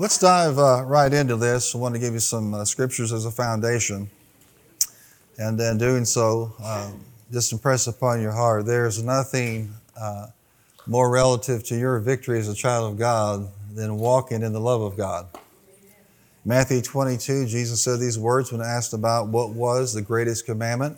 [0.00, 1.74] Let's dive uh, right into this.
[1.74, 4.08] I want to give you some uh, scriptures as a foundation.
[5.38, 10.28] And then doing so, um, just impress upon your heart there's nothing uh,
[10.86, 14.82] more relative to your victory as a child of God than walking in the love
[14.82, 15.26] of God.
[16.44, 20.96] Matthew 22, Jesus said these words when asked about what was the greatest commandment.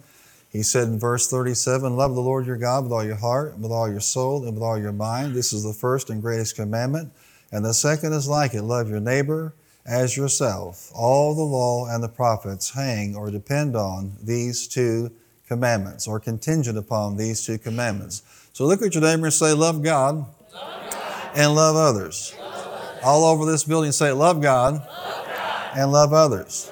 [0.51, 3.62] He said in verse 37, Love the Lord your God with all your heart, and
[3.62, 5.35] with all your soul, and with all your mind.
[5.35, 7.11] This is the first and greatest commandment.
[7.53, 9.55] And the second is like it love your neighbor
[9.87, 10.91] as yourself.
[10.95, 15.11] All the law and the prophets hang or depend on these two
[15.47, 18.23] commandments or contingent upon these two commandments.
[18.52, 21.30] So look at your neighbor and say, Love God, love God.
[21.34, 22.34] and love others.
[22.39, 23.01] love others.
[23.05, 25.70] All over this building, say, Love God, love God.
[25.77, 26.70] and love others.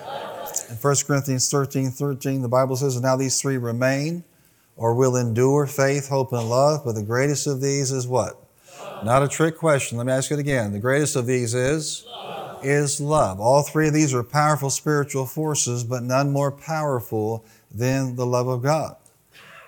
[0.71, 4.23] In 1 Corinthians 13 13, the Bible says, And now these three remain
[4.77, 8.41] or will endure faith, hope, and love, but the greatest of these is what?
[9.05, 9.99] Not a trick question.
[9.99, 10.73] Let me ask it again.
[10.73, 12.05] The greatest of these is?
[12.07, 12.65] Love.
[12.65, 13.41] Is love.
[13.41, 18.49] All three of these are powerful spiritual forces, but none more powerful than the love
[18.49, 18.97] of God.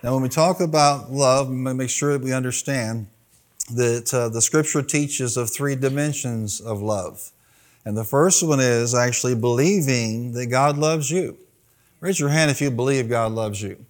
[0.03, 3.07] Now, when we talk about love, make sure that we understand
[3.75, 7.31] that uh, the scripture teaches of three dimensions of love.
[7.85, 11.37] And the first one is actually believing that God loves you.
[12.01, 13.85] Raise your hand if you believe God loves you.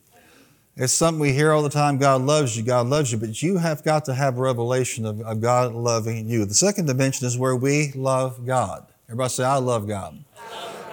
[0.76, 3.58] It's something we hear all the time God loves you, God loves you, but you
[3.58, 6.44] have got to have a revelation of, of God loving you.
[6.44, 8.86] The second dimension is where we love God.
[9.08, 10.24] Everybody say, I love God.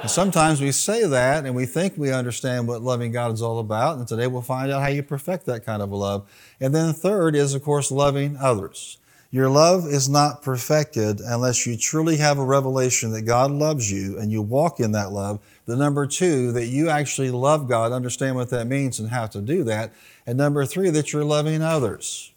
[0.01, 3.59] And sometimes we say that and we think we understand what loving God is all
[3.59, 6.29] about, and today we'll find out how you perfect that kind of love.
[6.59, 8.97] And then third is, of course, loving others.
[9.29, 14.17] Your love is not perfected unless you truly have a revelation that God loves you
[14.17, 18.37] and you walk in that love the number two, that you actually love God, understand
[18.37, 19.91] what that means and how to do that.
[20.25, 22.31] And number three, that you're loving others.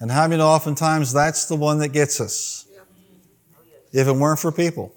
[0.00, 2.66] And how many oftentimes that's the one that gets us?
[3.92, 4.94] If it weren't for people.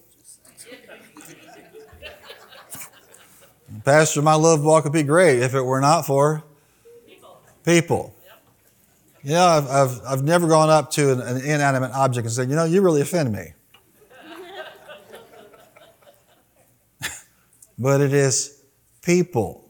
[3.83, 6.41] Pastor, my love walk would be great if it were not for
[7.65, 8.14] people.
[9.25, 12.47] You know, I've, I've, I've never gone up to an, an inanimate object and said,
[12.47, 13.53] you know, you really offend me.
[17.79, 18.61] but it is
[19.01, 19.67] people,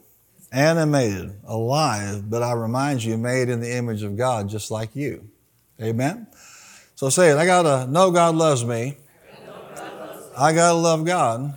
[0.52, 5.26] animated, alive, but I remind you, made in the image of God, just like you.
[5.82, 6.28] Amen?
[6.96, 8.98] So say it I got to know God loves me,
[10.38, 11.54] I got to love God,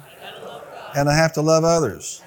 [0.94, 2.22] and I have to love others.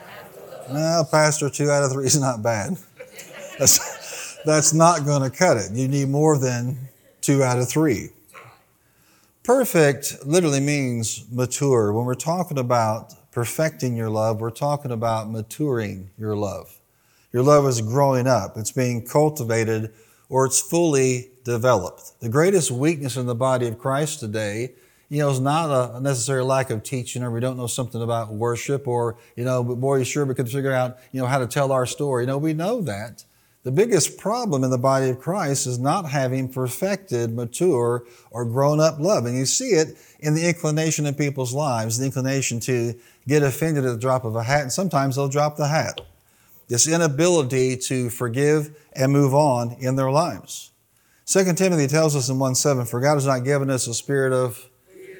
[0.69, 2.75] Well, Pastor, two out of three is not bad.
[3.57, 4.00] That's,
[4.45, 5.71] that's not going to cut it.
[5.71, 6.89] You need more than
[7.21, 8.09] two out of three.
[9.43, 11.91] Perfect literally means mature.
[11.91, 16.79] When we're talking about perfecting your love, we're talking about maturing your love.
[17.33, 19.93] Your love is growing up, it's being cultivated,
[20.29, 22.19] or it's fully developed.
[22.19, 24.73] The greatest weakness in the body of Christ today,
[25.09, 28.33] you know, is not a necessary lack of teaching or we don't know something about
[28.33, 31.39] worship or, you know, but boy, you sure we could figure out, you know, how
[31.39, 32.23] to tell our story.
[32.23, 33.25] You know, we know that.
[33.63, 38.79] The biggest problem in the body of Christ is not having perfected, mature, or grown
[38.79, 39.25] up love.
[39.25, 42.95] And you see it in the inclination in people's lives, the inclination to
[43.27, 46.01] get offended at the drop of a hat, and sometimes they'll drop the hat.
[46.69, 50.71] This inability to forgive and move on in their lives.
[51.27, 54.33] 2 Timothy tells us in 1 7, For God has not given us a spirit
[54.33, 54.69] of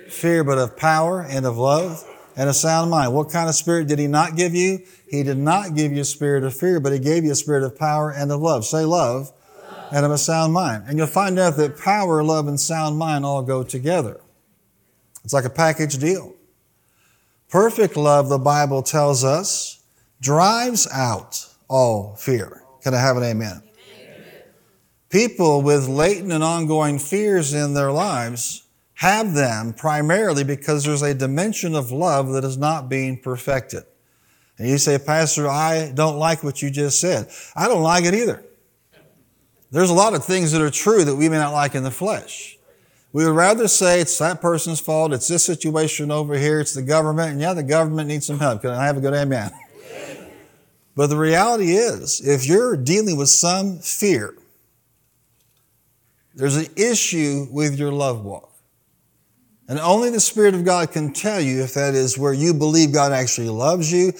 [0.10, 2.04] fear, but of power and of love
[2.36, 3.14] and a sound mind.
[3.14, 4.80] What kind of spirit did He not give you?
[5.10, 7.64] He did not give you a spirit of fear, but He gave you a spirit
[7.64, 8.66] of power and of love.
[8.66, 9.32] Say love,
[9.62, 9.90] love.
[9.92, 10.86] and of a sound mind.
[10.88, 14.22] And you'll find out that power, love, and sound mind all go together.
[15.24, 16.36] It's like a package deal.
[17.50, 19.84] Perfect love, the Bible tells us,
[20.22, 22.64] drives out all fear.
[22.82, 23.62] Can I have an amen?
[23.94, 24.44] amen?
[25.10, 28.61] People with latent and ongoing fears in their lives
[29.02, 33.82] have them primarily because there's a dimension of love that is not being perfected.
[34.60, 37.28] And you say, Pastor, I don't like what you just said.
[37.56, 38.44] I don't like it either.
[39.72, 41.90] There's a lot of things that are true that we may not like in the
[41.90, 42.60] flesh.
[43.12, 46.84] We would rather say it's that person's fault, it's this situation over here, it's the
[46.84, 48.62] government, and yeah, the government needs some help.
[48.62, 49.52] Can I have a good amen?
[50.94, 54.36] But the reality is, if you're dealing with some fear,
[56.36, 58.51] there's an issue with your love walk.
[59.72, 62.92] And only the Spirit of God can tell you if that is where you believe
[62.92, 64.12] God actually loves you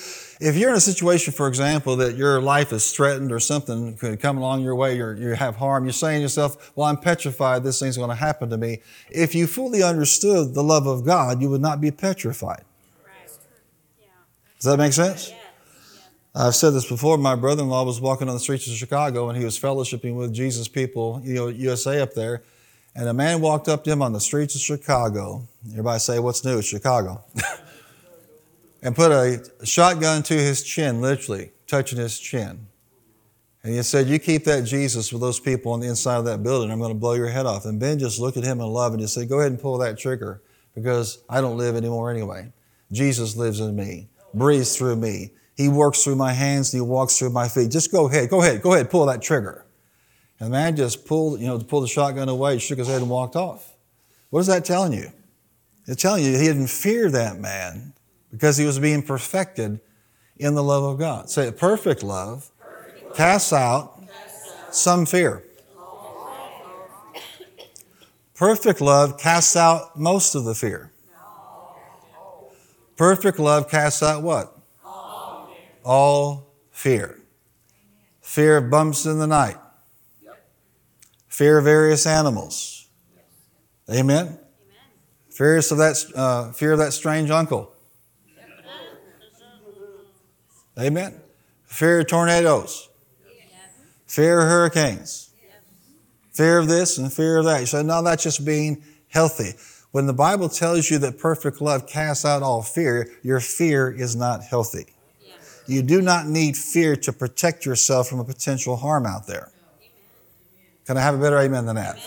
[0.42, 4.20] if you're in a situation, for example, that your life is threatened or something could
[4.20, 7.64] come along your way, or you have harm, you're saying to yourself, well, I'm petrified
[7.64, 8.82] this thing's going to happen to me.
[9.12, 12.64] If you fully understood the love of God, you would not be petrified.
[14.60, 15.32] Does that make sense?
[16.34, 17.20] I've said this before.
[17.20, 20.68] My brother-in-law was walking on the streets of Chicago and he was fellowshipping with Jesus
[20.68, 22.42] people, you know, USA up there.
[22.96, 25.48] And a man walked up to him on the streets of Chicago.
[25.70, 26.60] Everybody say, What's new?
[26.60, 27.24] It's Chicago.
[28.82, 32.68] and put a shotgun to his chin, literally touching his chin.
[33.64, 36.44] And he said, You keep that Jesus with those people on the inside of that
[36.44, 37.66] building, I'm going to blow your head off.
[37.66, 39.78] And Ben just looked at him in love and just said, Go ahead and pull
[39.78, 40.42] that trigger
[40.76, 42.52] because I don't live anymore anyway.
[42.92, 45.32] Jesus lives in me, breathes through me.
[45.56, 47.72] He works through my hands and he walks through my feet.
[47.72, 49.66] Just go ahead, go ahead, go ahead, pull that trigger.
[50.42, 53.12] And the man just pulled, you know, pulled the shotgun away, shook his head and
[53.12, 53.76] walked off.
[54.32, 55.12] What is that telling you?
[55.86, 57.94] It's telling you he didn't fear that man
[58.32, 59.80] because he was being perfected
[60.38, 61.30] in the love of God.
[61.30, 62.50] Say, perfect love
[63.16, 64.04] casts out
[64.72, 65.44] some fear.
[68.34, 70.92] Perfect love casts out most of the fear.
[72.98, 74.58] Perfect love casts out what?
[75.86, 77.20] All fear.
[78.22, 79.58] Fear of bumps in the night.
[81.32, 82.90] Fear of various animals.
[83.90, 84.38] Amen.
[85.30, 87.72] Fear of that, uh, fear of that strange uncle.
[90.78, 91.16] Amen.
[91.64, 92.90] Fear of tornadoes.
[94.08, 95.32] Fear of hurricanes.
[96.34, 97.62] Fear of this and fear of that.
[97.62, 99.54] You say, no, that's just being healthy.
[99.92, 104.18] When the Bible tells you that perfect love casts out all fear, your fear is
[104.18, 104.88] not healthy.
[105.66, 109.52] You do not need fear to protect yourself from a potential harm out there.
[110.86, 112.00] Can I have a better amen than that?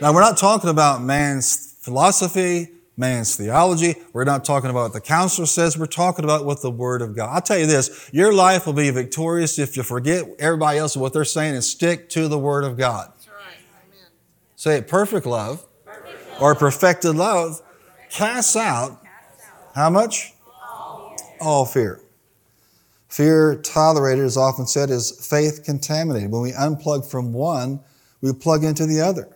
[0.00, 3.94] Now, we're not talking about man's philosophy, man's theology.
[4.12, 5.78] We're not talking about what the counselor says.
[5.78, 7.30] We're talking about what the Word of God.
[7.30, 11.12] I'll tell you this your life will be victorious if you forget everybody else what
[11.12, 13.12] they're saying and stick to the Word of God.
[13.14, 13.56] That's right.
[13.86, 14.10] Amen.
[14.56, 15.64] Say it perfect love
[16.40, 17.62] or perfected love
[18.10, 19.02] casts out
[19.74, 20.32] how much?
[21.40, 22.00] All fear.
[23.08, 26.30] Fear tolerated is often said is faith contaminated.
[26.30, 27.80] When we unplug from one,
[28.20, 29.28] we plug into the other.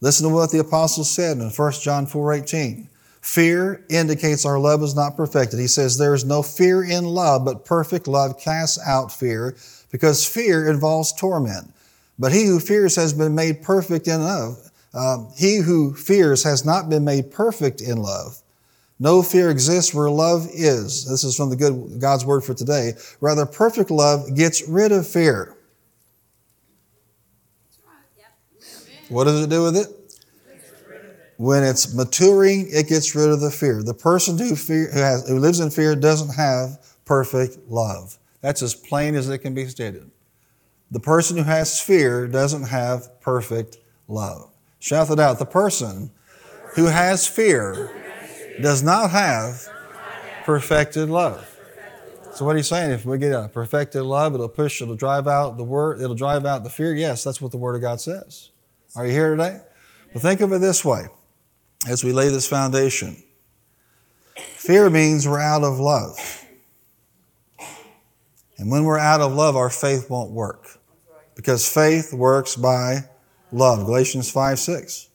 [0.00, 2.88] Listen to what the apostle said in 1 John 4:18.
[3.20, 5.58] Fear indicates our love is not perfected.
[5.58, 9.56] He says there is no fear in love, but perfect love casts out fear,
[9.90, 11.72] because fear involves torment.
[12.18, 14.70] But he who fears has been made perfect in love.
[14.94, 18.40] Uh, he who fears has not been made perfect in love.
[19.00, 21.08] No fear exists where love is.
[21.08, 22.94] This is from the good God's word for today.
[23.20, 25.57] Rather, perfect love gets rid of fear.
[29.08, 29.88] What does it do with it?
[31.38, 33.82] When it's maturing, it gets rid of the fear.
[33.82, 38.18] The person who, fear, who, has, who lives in fear doesn't have perfect love.
[38.40, 40.10] That's as plain as it can be stated.
[40.90, 43.78] The person who has fear doesn't have perfect
[44.08, 44.50] love.
[44.80, 45.38] Shout it out.
[45.38, 46.10] The person
[46.74, 47.90] who has fear
[48.60, 49.68] does not have
[50.44, 51.46] perfected love.
[52.34, 52.90] So what are you saying?
[52.90, 56.46] If we get a perfected love, it'll push, it'll drive out the word, it'll drive
[56.46, 56.94] out the fear.
[56.94, 58.50] Yes, that's what the Word of God says.
[58.96, 59.60] Are you here today?
[60.14, 61.06] Well, think of it this way
[61.86, 63.22] as we lay this foundation.
[64.36, 66.44] Fear means we're out of love.
[68.56, 70.78] And when we're out of love, our faith won't work.
[71.36, 73.04] Because faith works by
[73.52, 73.84] love.
[73.86, 75.08] Galatians 5 6.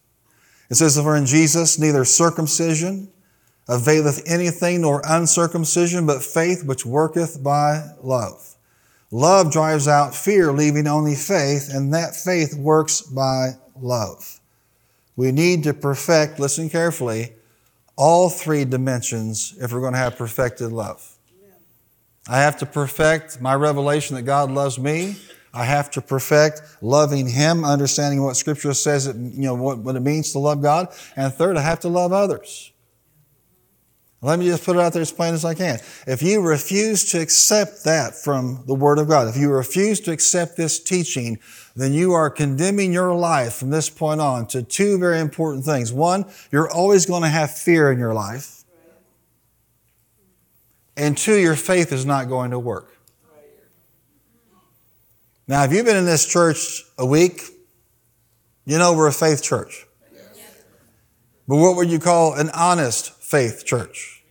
[0.69, 3.11] It says, For in Jesus neither circumcision
[3.67, 8.55] availeth anything nor uncircumcision, but faith which worketh by love.
[9.11, 13.51] Love drives out fear, leaving only faith, and that faith works by
[13.83, 14.39] love.
[15.15, 17.33] We need to perfect, listen carefully,
[17.95, 21.07] all three dimensions if we're going to have perfected love.
[22.27, 25.17] I have to perfect my revelation that God loves me.
[25.53, 29.95] I have to perfect loving Him, understanding what Scripture says, it, you know, what, what
[29.95, 30.87] it means to love God.
[31.15, 32.71] And third, I have to love others.
[34.21, 35.79] Let me just put it out there as plain as I can.
[36.07, 40.11] If you refuse to accept that from the Word of God, if you refuse to
[40.11, 41.39] accept this teaching,
[41.75, 45.91] then you are condemning your life from this point on to two very important things.
[45.91, 48.63] One, you're always going to have fear in your life.
[50.95, 52.95] And two, your faith is not going to work.
[55.47, 57.41] Now, if you've been in this church a week,
[58.65, 59.87] you know we're a faith church.
[61.47, 64.23] But what would you call an honest faith church?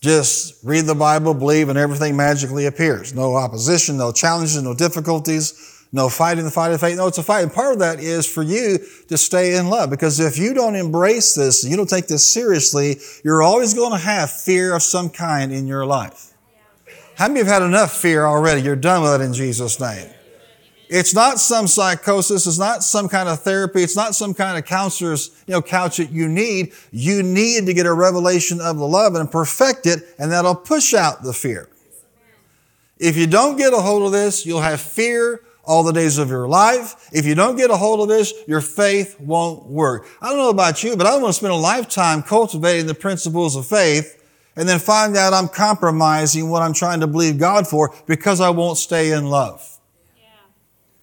[0.00, 3.14] Just read the Bible, believe, and everything magically appears.
[3.14, 6.96] No opposition, no challenges, no difficulties, no fighting the fight of faith.
[6.96, 7.42] No, it's a fight.
[7.42, 8.78] And part of that is for you
[9.08, 9.88] to stay in love.
[9.90, 13.98] Because if you don't embrace this, you don't take this seriously, you're always going to
[13.98, 16.34] have fear of some kind in your life.
[17.16, 18.60] How many have had enough fear already?
[18.60, 20.10] You're done with it in Jesus' name.
[20.88, 22.46] It's not some psychosis.
[22.46, 23.82] It's not some kind of therapy.
[23.82, 26.72] It's not some kind of counselor's, you know, couch that you need.
[26.92, 30.94] You need to get a revelation of the love and perfect it, and that'll push
[30.94, 31.68] out the fear.
[32.98, 36.30] If you don't get a hold of this, you'll have fear all the days of
[36.30, 37.08] your life.
[37.12, 40.06] If you don't get a hold of this, your faith won't work.
[40.22, 42.94] I don't know about you, but I don't want to spend a lifetime cultivating the
[42.94, 44.22] principles of faith
[44.56, 48.50] and then find out I'm compromising what I'm trying to believe God for because I
[48.50, 49.72] won't stay in love.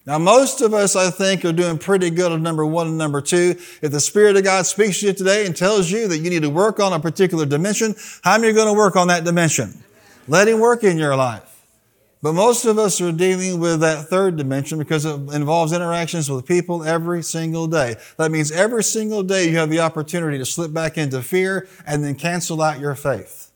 [0.05, 3.21] Now, most of us, I think, are doing pretty good on number one and number
[3.21, 3.55] two.
[3.81, 6.41] If the Spirit of God speaks to you today and tells you that you need
[6.41, 9.81] to work on a particular dimension, how many you going to work on that dimension?
[10.27, 11.52] Let Him work in your life.
[12.23, 16.45] But most of us are dealing with that third dimension because it involves interactions with
[16.45, 17.97] people every single day.
[18.17, 22.01] That means every single day you have the opportunity to slip back into fear and
[22.01, 23.51] then cancel out your faith.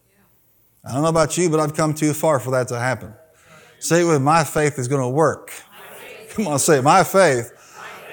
[0.84, 3.14] I don't know about you, but I've come too far for that to happen.
[3.80, 5.54] Say it with my faith is going to work.
[6.32, 7.54] Come on, say, my faith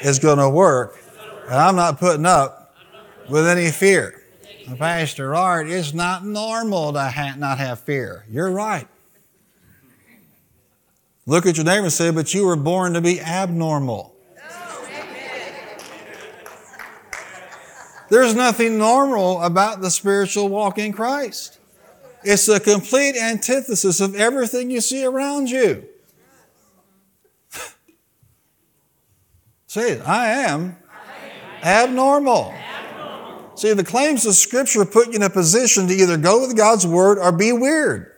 [0.03, 1.03] is going to work,
[1.47, 2.77] and I'm not putting up
[3.29, 4.23] with any fear.
[4.79, 8.25] Pastor Art, it's not normal to ha- not have fear.
[8.31, 8.87] You're right.
[11.27, 14.15] Look at your neighbor and say, but you were born to be abnormal.
[18.11, 21.59] There's nothing normal about the spiritual walk in Christ.
[22.23, 25.89] It's a complete antithesis of everything you see around you.
[29.67, 30.09] Say it.
[30.09, 30.77] I am,
[31.63, 32.55] abnormal.
[33.57, 36.87] See, the claims of Scripture put you in a position to either go with God's
[36.87, 38.14] Word or be weird.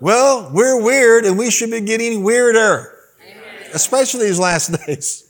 [0.00, 2.94] Well, we're weird and we should be getting weirder,
[3.74, 5.24] especially these last days.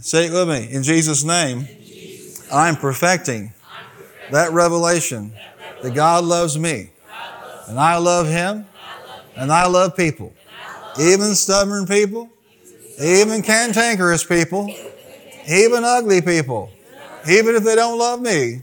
[0.00, 0.68] Say it with me.
[0.72, 1.68] In Jesus' name,
[2.52, 3.52] I'm perfecting
[4.32, 5.32] that revelation
[5.82, 6.90] that God loves me.
[7.68, 8.66] And I love Him.
[9.36, 10.34] And I love people,
[10.98, 12.30] even stubborn people.
[13.00, 14.72] Even cantankerous people,
[15.48, 16.70] even ugly people,
[17.28, 18.60] even if they don't love me,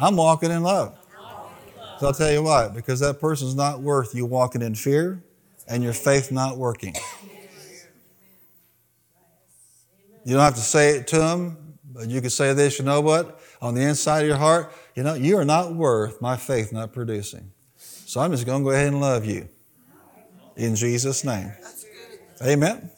[0.00, 0.96] I'm walking in love.
[2.02, 5.22] So I'll tell you why, because that person's not worth you walking in fear
[5.68, 6.96] and your faith not working.
[10.24, 13.00] You don't have to say it to them, but you can say this, you know
[13.00, 13.40] what?
[13.60, 16.92] On the inside of your heart, you know, you are not worth my faith not
[16.92, 17.52] producing.
[17.76, 19.48] So I'm just going to go ahead and love you.
[20.56, 21.52] In Jesus' name.
[22.44, 22.90] Amen.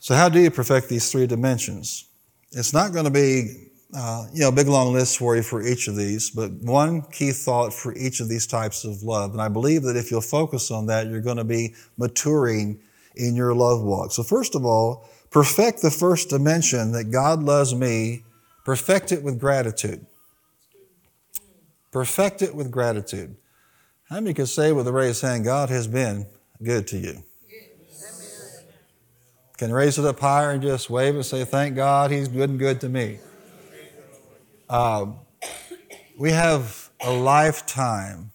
[0.00, 2.08] So, how do you perfect these three dimensions?
[2.50, 5.86] It's not going to be, uh, you know, big long list for you for each
[5.86, 9.32] of these, but one key thought for each of these types of love.
[9.32, 12.80] And I believe that if you'll focus on that, you're going to be maturing
[13.16, 14.12] in your love walk.
[14.12, 18.24] So, first of all, perfect the first dimension that God loves me,
[18.64, 20.06] perfect it with gratitude.
[21.90, 23.36] Perfect it with gratitude.
[24.08, 26.26] How many can say with a raised hand, God has been
[26.62, 27.22] good to you?
[29.58, 32.58] can raise it up higher and just wave and say, Thank God, He's good and
[32.58, 33.20] good to me.
[34.72, 35.18] Um,
[36.18, 38.32] we have a lifetime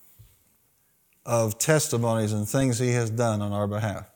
[1.26, 4.08] of testimonies and things He has done on our behalf.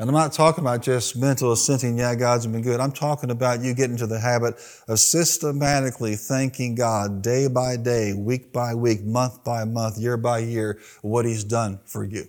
[0.00, 2.80] And I'm not talking about just mental assenting, yeah, God's been good.
[2.80, 4.56] I'm talking about you getting into the habit
[4.88, 10.40] of systematically thanking God day by day, week by week, month by month, year by
[10.40, 12.26] year, what He's done for you.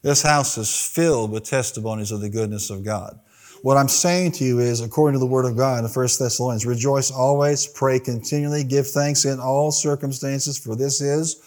[0.00, 3.20] This house is filled with testimonies of the goodness of God.
[3.62, 6.66] What I'm saying to you is, according to the Word of God in 1 Thessalonians,
[6.66, 11.42] rejoice always, pray continually, give thanks in all circumstances, for this is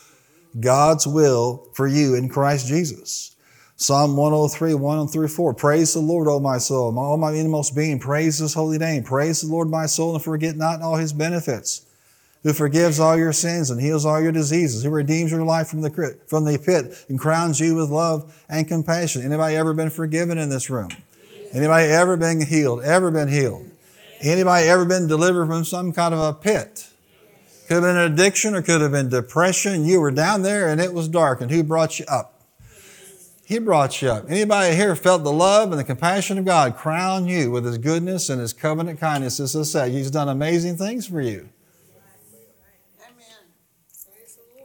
[0.60, 3.36] God's will for you in Christ Jesus.
[3.76, 5.54] Psalm 103, 1 through 4.
[5.54, 6.98] Praise the Lord, O my soul.
[7.00, 9.04] All my inmost being, praise his holy name.
[9.04, 11.86] Praise the Lord, my soul, and forget not all his benefits
[12.44, 15.82] who forgives all your sins and heals all your diseases, who redeems your life from
[15.82, 19.22] the, from the pit and crowns you with love and compassion.
[19.22, 20.90] Anybody ever been forgiven in this room?
[21.54, 22.84] Anybody ever been healed?
[22.84, 23.66] Ever been healed?
[24.22, 26.88] Anybody ever been delivered from some kind of a pit?
[27.68, 29.86] Could have been an addiction or could have been depression.
[29.86, 31.42] You were down there and it was dark.
[31.42, 32.42] And who brought you up?
[33.46, 34.26] He brought you up.
[34.30, 38.30] Anybody here felt the love and the compassion of God crown you with His goodness
[38.30, 39.40] and His covenant kindness?
[39.40, 41.50] As I said, He's done amazing things for you.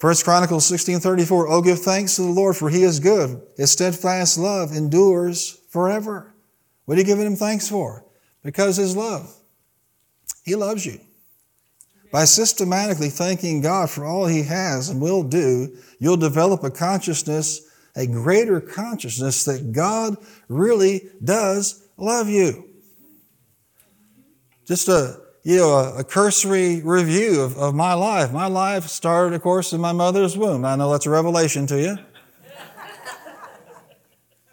[0.00, 3.40] First Chronicles 16:34, Oh, give thanks to the Lord, for he is good.
[3.56, 6.33] His steadfast love endures forever.
[6.84, 8.04] What are you giving him thanks for?
[8.42, 9.34] Because his love.
[10.44, 11.00] He loves you.
[12.12, 17.62] By systematically thanking God for all he has and will do, you'll develop a consciousness,
[17.96, 20.16] a greater consciousness that God
[20.48, 22.68] really does love you.
[24.66, 28.32] Just a you know, a, a cursory review of, of my life.
[28.32, 30.64] My life started, of course, in my mother's womb.
[30.64, 31.98] I know that's a revelation to you.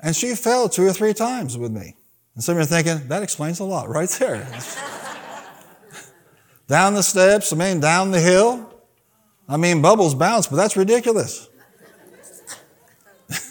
[0.01, 1.95] and she fell two or three times with me.
[2.35, 4.47] And some of you are thinking, that explains a lot right there.
[6.67, 8.73] down the steps, I mean, down the hill.
[9.49, 11.49] I mean, bubbles bounce, but that's ridiculous.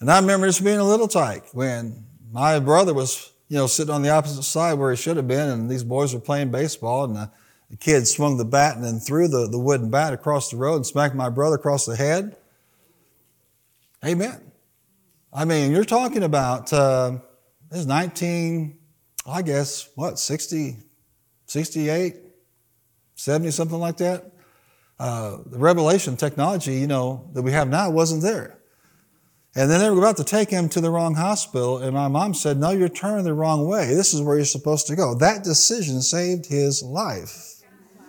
[0.00, 3.92] And I remember just being a little tyke when my brother was, you know, sitting
[3.92, 7.04] on the opposite side where he should have been, and these boys were playing baseball,
[7.04, 7.30] and the,
[7.68, 10.76] the kid swung the bat and then threw the, the wooden bat across the road
[10.76, 12.36] and smacked my brother across the head.
[14.02, 14.49] Amen.
[15.32, 17.18] I mean, you're talking about, uh,
[17.70, 18.76] this is 19,
[19.26, 20.76] I guess, what, 60,
[21.46, 22.16] 68,
[23.14, 24.32] 70, something like that?
[24.98, 28.58] Uh, the revelation technology, you know, that we have now wasn't there.
[29.54, 32.34] And then they were about to take him to the wrong hospital, and my mom
[32.34, 33.94] said, No, you're turning the wrong way.
[33.94, 35.14] This is where you're supposed to go.
[35.14, 37.62] That decision saved his life,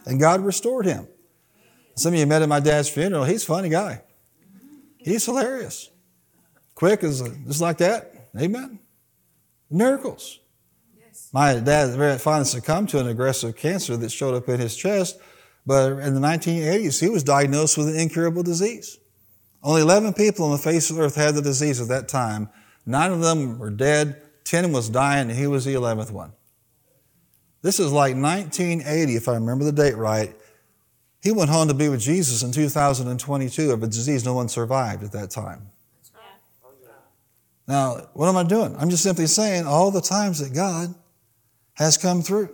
[0.05, 1.07] and God restored him.
[1.95, 3.25] Some of you met at my dad's funeral.
[3.25, 4.01] He's a funny guy,
[4.97, 5.90] he's hilarious.
[6.75, 8.29] Quick as just like that.
[8.39, 8.79] Amen.
[9.69, 10.39] Miracles.
[11.33, 15.17] My dad finally succumbed to an aggressive cancer that showed up in his chest,
[15.65, 18.97] but in the 1980s, he was diagnosed with an incurable disease.
[19.63, 22.49] Only 11 people on the face of the earth had the disease at that time.
[22.85, 26.33] Nine of them were dead, 10 was dying, and he was the 11th one.
[27.61, 30.35] This is like 1980, if I remember the date right.
[31.21, 35.03] He went home to be with Jesus in 2022 of a disease no one survived
[35.03, 35.70] at that time.
[37.71, 38.75] Now, what am I doing?
[38.77, 40.93] I'm just simply saying all the times that God
[41.75, 42.49] has come through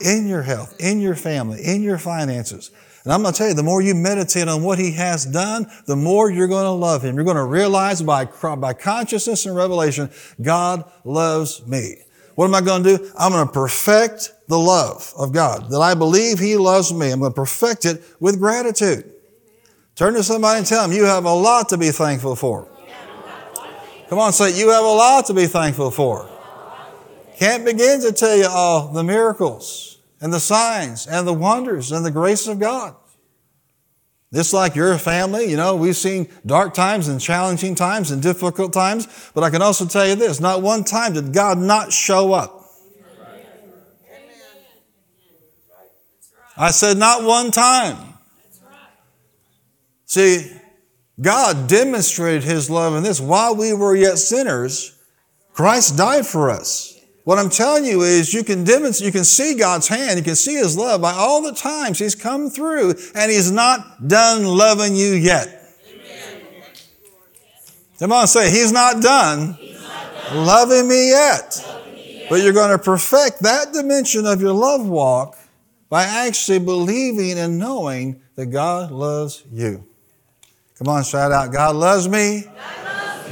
[0.00, 2.70] in your health, in your family, in your finances.
[3.04, 5.66] And I'm going to tell you, the more you meditate on what He has done,
[5.86, 7.16] the more you're going to love Him.
[7.16, 10.08] You're going to realize by, by consciousness and revelation,
[10.40, 11.96] God loves me.
[12.34, 13.12] What am I going to do?
[13.18, 17.10] I'm going to perfect the love of God, that I believe He loves me.
[17.10, 19.12] I'm going to perfect it with gratitude.
[19.94, 22.66] Turn to somebody and tell them, you have a lot to be thankful for.
[24.08, 26.28] Come on, say, you have a lot to be thankful for.
[27.36, 32.04] Can't begin to tell you all the miracles and the signs and the wonders and
[32.04, 32.96] the grace of God.
[34.32, 38.72] Just like your family, you know, we've seen dark times and challenging times and difficult
[38.72, 42.32] times, but I can also tell you this not one time did God not show
[42.32, 42.54] up.
[46.56, 48.14] I said, not one time.
[50.06, 50.50] See,
[51.20, 53.20] God demonstrated His love in this.
[53.20, 54.96] While we were yet sinners,
[55.52, 56.94] Christ died for us.
[57.24, 60.36] What I'm telling you is you can demonstrate, you can see God's hand, you can
[60.36, 64.94] see His love by all the times He's come through and He's not done loving
[64.94, 65.56] you yet.
[67.98, 70.46] Come on, say, He's not done, He's not done.
[70.46, 71.12] loving me.
[71.12, 72.26] Loving me yet.
[72.30, 75.36] But you're going to perfect that dimension of your love walk
[75.88, 79.87] by actually believing and knowing that God loves you.
[80.78, 82.44] Come on, shout out, God loves me.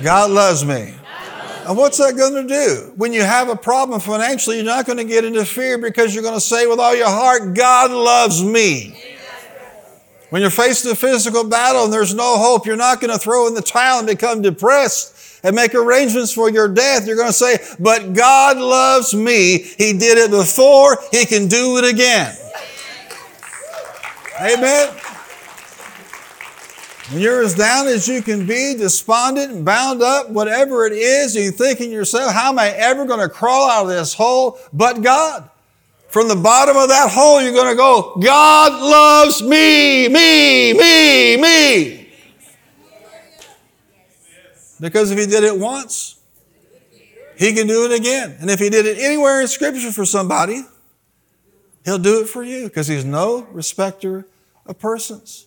[0.03, 0.95] God loves me.
[1.67, 2.93] And what's that going to do?
[2.97, 6.23] When you have a problem financially, you're not going to get into fear because you're
[6.23, 9.01] going to say with all your heart, God loves me.
[10.31, 13.47] When you're facing a physical battle and there's no hope, you're not going to throw
[13.47, 17.07] in the towel and become depressed and make arrangements for your death.
[17.07, 19.59] You're going to say, but God loves me.
[19.59, 20.99] He did it before.
[21.13, 22.37] He can do it again.
[24.41, 24.95] Amen.
[27.11, 31.37] When you're as down as you can be, despondent, and bound up, whatever it is,
[31.37, 35.03] you're thinking yourself, how am I ever going to crawl out of this hole but
[35.03, 35.49] God?
[36.09, 41.37] From the bottom of that hole, you're going to go, God loves me, me, me,
[41.37, 42.13] me.
[44.81, 46.19] Because if He did it once,
[47.37, 48.37] He can do it again.
[48.41, 50.63] And if He did it anywhere in Scripture for somebody,
[51.85, 54.27] He'll do it for you because He's no respecter
[54.65, 55.47] of persons.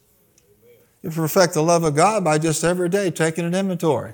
[1.01, 4.13] You perfect the love of God by just every day taking an inventory.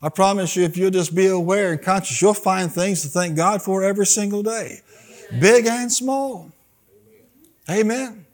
[0.00, 3.36] I promise you, if you'll just be aware and conscious, you'll find things to thank
[3.36, 4.80] God for every single day,
[5.40, 6.52] big and small.
[7.68, 8.26] Amen.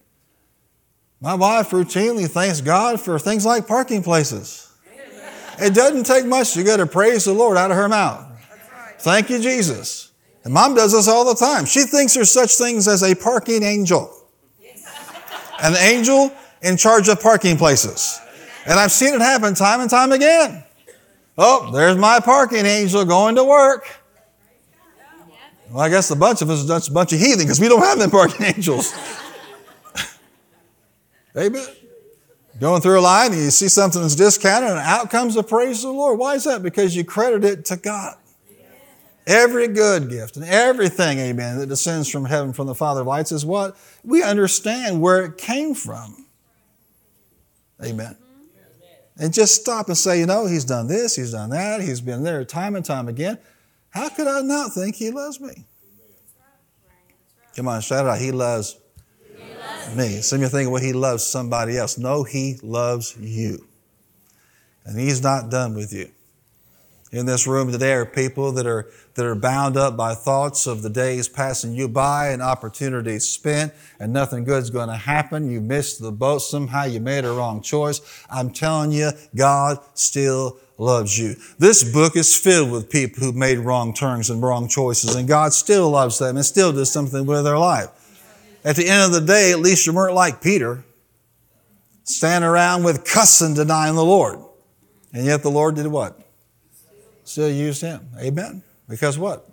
[1.21, 4.71] My wife routinely thanks God for things like parking places.
[5.59, 8.27] It doesn't take much to get a praise the Lord out of her mouth.
[8.99, 10.11] Thank you, Jesus.
[10.45, 11.65] And mom does this all the time.
[11.65, 14.13] She thinks there's such things as a parking angel.
[15.63, 18.21] An angel in charge of parking places.
[18.67, 20.65] And I've seen it happen time and time again.
[21.37, 23.89] Oh, there's my parking angel going to work.
[25.71, 27.69] Well, I guess a bunch of us are just a bunch of heathen because we
[27.69, 28.95] don't have them parking angels.
[31.37, 31.67] Amen.
[32.61, 35.79] Going through a line and you see something that's discounted and out comes the praise
[35.79, 36.19] of the Lord.
[36.19, 36.63] Why is that?
[36.63, 38.17] Because you credit it to God.
[39.27, 43.33] Every good gift and everything, amen, that descends from heaven from the Father of lights
[43.33, 43.77] is what?
[44.05, 46.22] We understand where it came from.
[47.85, 48.17] Amen.
[49.19, 52.23] And just stop and say, you know, he's done this, he's done that, he's been
[52.23, 53.39] there time and time again.
[53.91, 55.67] How could I not think he loves me?
[57.55, 58.19] Come on, shout it out.
[58.19, 58.79] He loves,
[59.97, 60.23] me.
[60.23, 61.99] Some of you think, well, he loves somebody else.
[61.99, 63.67] No, he loves you.
[64.85, 66.11] And he's not done with you.
[67.13, 70.81] In this room today are people that are, that are bound up by thoughts of
[70.81, 75.51] the days passing you by and opportunities spent and nothing good's going to happen.
[75.51, 76.85] You missed the boat somehow.
[76.85, 78.01] You made a wrong choice.
[78.31, 81.37] I'm telling you, God still loves you.
[81.59, 85.53] This book is filled with people who made wrong turns and wrong choices and God
[85.53, 87.91] still loves them and still does something with their life.
[88.65, 90.83] At the end of the day, at least you weren't like Peter,
[92.05, 94.39] standing around with cussing denying the Lord.
[95.13, 96.22] And yet the Lord did what?
[97.25, 98.09] Still use him.
[98.19, 98.63] Amen.
[98.89, 99.49] Because what?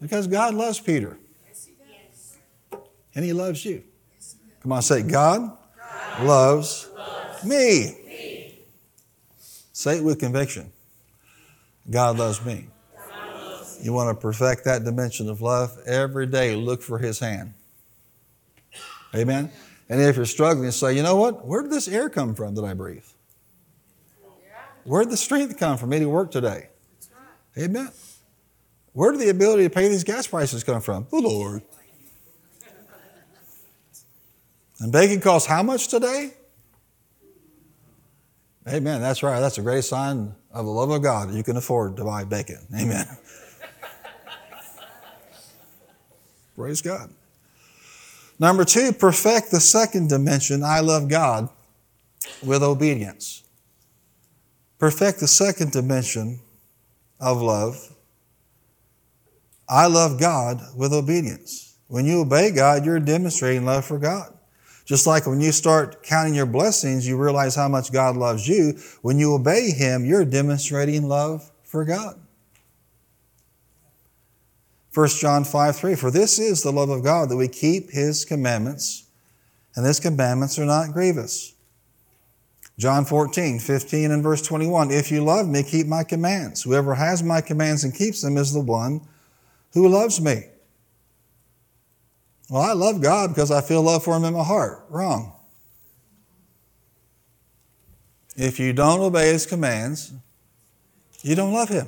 [0.00, 1.16] Because God loves Peter.
[3.14, 3.82] And he loves you.
[4.60, 5.56] Come on, say, God,
[6.20, 6.88] loves,
[7.44, 8.58] me.
[9.72, 10.72] Say it with conviction.
[11.90, 12.66] God loves me.
[13.82, 15.76] You want to perfect that dimension of love?
[15.84, 17.52] Every day, look for his hand.
[19.14, 19.50] Amen.
[19.88, 21.46] And if you're struggling, say, you know what?
[21.46, 23.04] Where did this air come from that I breathe?
[24.84, 26.68] Where did the strength come from me to work today?
[27.58, 27.90] Amen.
[28.92, 31.06] Where did the ability to pay these gas prices come from?
[31.10, 31.62] The Lord.
[34.80, 36.34] And bacon costs how much today?
[38.68, 39.00] Amen.
[39.00, 39.40] That's right.
[39.40, 42.24] That's a great sign of the love of God that you can afford to buy
[42.24, 42.58] bacon.
[42.74, 43.06] Amen.
[46.56, 47.10] Praise God.
[48.38, 51.48] Number two, perfect the second dimension, I love God,
[52.42, 53.43] with obedience.
[54.84, 56.40] Perfect the second dimension
[57.18, 57.96] of love.
[59.66, 61.78] I love God with obedience.
[61.88, 64.36] When you obey God, you're demonstrating love for God.
[64.84, 68.78] Just like when you start counting your blessings, you realize how much God loves you.
[69.00, 72.20] When you obey Him, you're demonstrating love for God.
[74.92, 78.26] 1 John 5 3 For this is the love of God, that we keep His
[78.26, 79.04] commandments,
[79.76, 81.53] and His commandments are not grievous.
[82.76, 84.90] John 14, 15 and verse 21.
[84.90, 86.62] If you love me, keep my commands.
[86.62, 89.00] Whoever has my commands and keeps them is the one
[89.72, 90.46] who loves me.
[92.50, 94.84] Well, I love God because I feel love for him in my heart.
[94.88, 95.32] Wrong.
[98.36, 100.12] If you don't obey his commands,
[101.22, 101.86] you don't love him.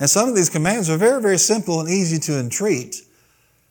[0.00, 3.02] And some of these commands are very, very simple and easy to entreat.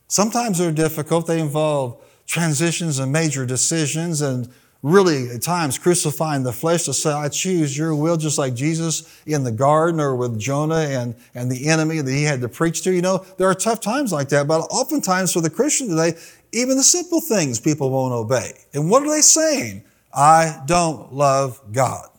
[0.08, 1.28] Sometimes they're difficult.
[1.28, 4.48] They involve transitions and major decisions and
[4.84, 9.22] really at times crucifying the flesh to say, I choose your will, just like Jesus
[9.26, 12.82] in the garden or with Jonah and, and the enemy that he had to preach
[12.84, 12.91] to.
[12.91, 16.17] You know, there are tough times like that, but oftentimes for the Christian today,
[16.52, 18.54] even the simple things people won't obey.
[18.74, 19.84] And what are they saying?
[20.13, 22.10] I don't love God.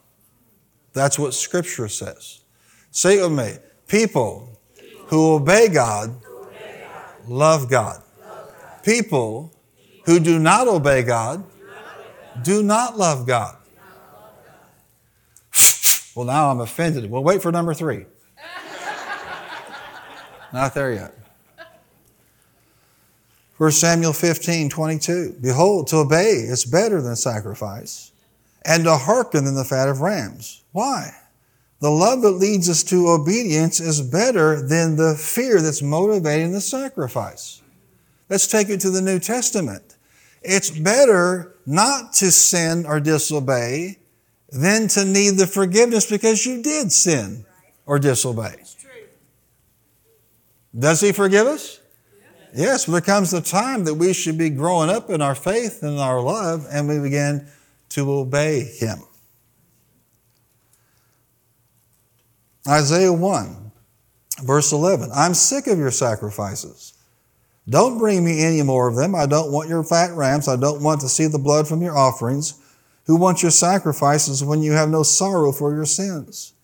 [0.92, 2.40] That's what Scripture says.
[2.90, 3.56] Say it with me.
[3.88, 4.48] People
[5.06, 6.14] who obey God
[7.26, 8.02] love God.
[8.82, 9.52] People
[10.04, 11.44] who do not obey God
[12.42, 13.56] do not love God.
[16.14, 17.10] well, now I'm offended.
[17.10, 18.06] Well, wait for number three.
[20.52, 21.14] Not there yet.
[23.56, 25.36] 1 Samuel 15, 22.
[25.40, 28.10] Behold, to obey is better than sacrifice,
[28.64, 30.62] and to hearken than the fat of rams.
[30.72, 31.14] Why?
[31.80, 36.60] The love that leads us to obedience is better than the fear that's motivating the
[36.60, 37.62] sacrifice.
[38.28, 39.96] Let's take it to the New Testament.
[40.42, 43.98] It's better not to sin or disobey
[44.50, 47.44] than to need the forgiveness because you did sin
[47.86, 48.56] or disobey.
[50.78, 51.80] Does He forgive us?
[52.54, 55.82] Yes, but there comes the time that we should be growing up in our faith
[55.82, 57.46] and our love and we begin
[57.90, 58.98] to obey Him.
[62.68, 63.72] Isaiah 1,
[64.44, 66.94] verse 11 I'm sick of your sacrifices
[67.68, 69.14] don't bring me any more of them.
[69.14, 70.48] I don't want your fat rams.
[70.48, 72.54] I don't want to see the blood from your offerings.
[73.06, 76.54] Who wants your sacrifices when you have no sorrow for your sins?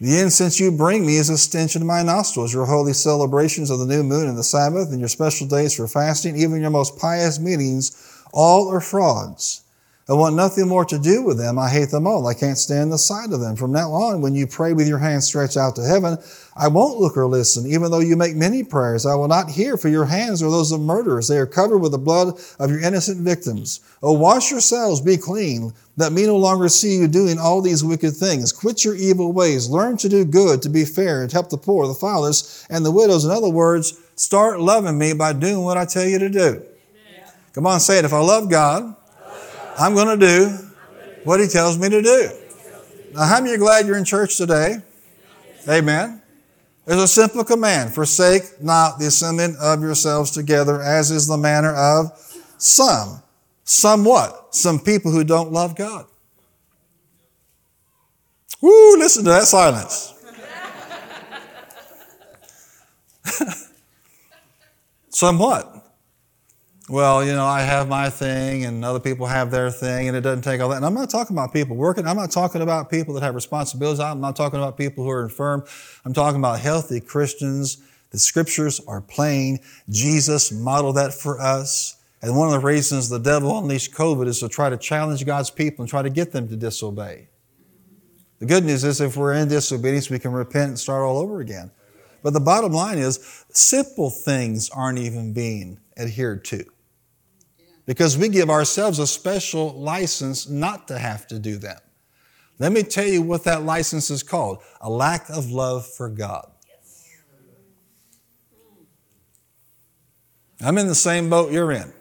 [0.00, 2.52] The incense you bring me is a stench in my nostrils.
[2.52, 5.86] Your holy celebrations of the new moon and the Sabbath and your special days for
[5.86, 9.61] fasting, even your most pious meetings, all are frauds.
[10.08, 11.60] I want nothing more to do with them.
[11.60, 12.26] I hate them all.
[12.26, 13.54] I can't stand the sight of them.
[13.54, 16.18] From now on, when you pray with your hands stretched out to heaven,
[16.56, 17.66] I won't look or listen.
[17.68, 20.72] Even though you make many prayers, I will not hear, for your hands are those
[20.72, 21.28] of murderers.
[21.28, 23.78] They are covered with the blood of your innocent victims.
[24.02, 25.72] Oh, wash yourselves, be clean.
[25.96, 28.50] Let me no longer see you doing all these wicked things.
[28.50, 29.68] Quit your evil ways.
[29.68, 32.90] Learn to do good, to be fair, and help the poor, the fatherless, and the
[32.90, 33.24] widows.
[33.24, 36.62] In other words, start loving me by doing what I tell you to do.
[37.52, 38.04] Come on, say it.
[38.04, 38.96] If I love God,
[39.78, 40.48] I'm going to do
[41.24, 42.30] what He tells me to do.
[43.14, 44.76] Now, how many are glad you're in church today?
[45.68, 46.22] Amen.
[46.84, 51.74] There's a simple command forsake not the assembling of yourselves together, as is the manner
[51.74, 52.10] of
[52.58, 53.22] some.
[53.64, 54.54] Some what?
[54.54, 56.06] Some people who don't love God.
[58.60, 60.14] Woo, listen to that silence.
[65.10, 65.71] Somewhat.
[66.88, 70.22] Well, you know, I have my thing and other people have their thing and it
[70.22, 70.78] doesn't take all that.
[70.78, 72.08] And I'm not talking about people working.
[72.08, 74.00] I'm not talking about people that have responsibilities.
[74.00, 75.64] I'm not talking about people who are infirm.
[76.04, 77.78] I'm talking about healthy Christians.
[78.10, 79.60] The scriptures are plain.
[79.90, 81.96] Jesus modeled that for us.
[82.20, 85.50] And one of the reasons the devil unleashed COVID is to try to challenge God's
[85.50, 87.28] people and try to get them to disobey.
[88.40, 91.40] The good news is if we're in disobedience, we can repent and start all over
[91.40, 91.70] again.
[92.24, 96.64] But the bottom line is simple things aren't even being adhered to.
[97.86, 101.78] Because we give ourselves a special license not to have to do them.
[102.58, 106.48] Let me tell you what that license is called a lack of love for God.
[110.60, 111.92] I'm in the same boat you're in.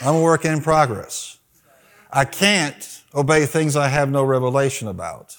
[0.00, 1.38] I'm a work in progress.
[2.10, 5.36] I can't obey things I have no revelation about.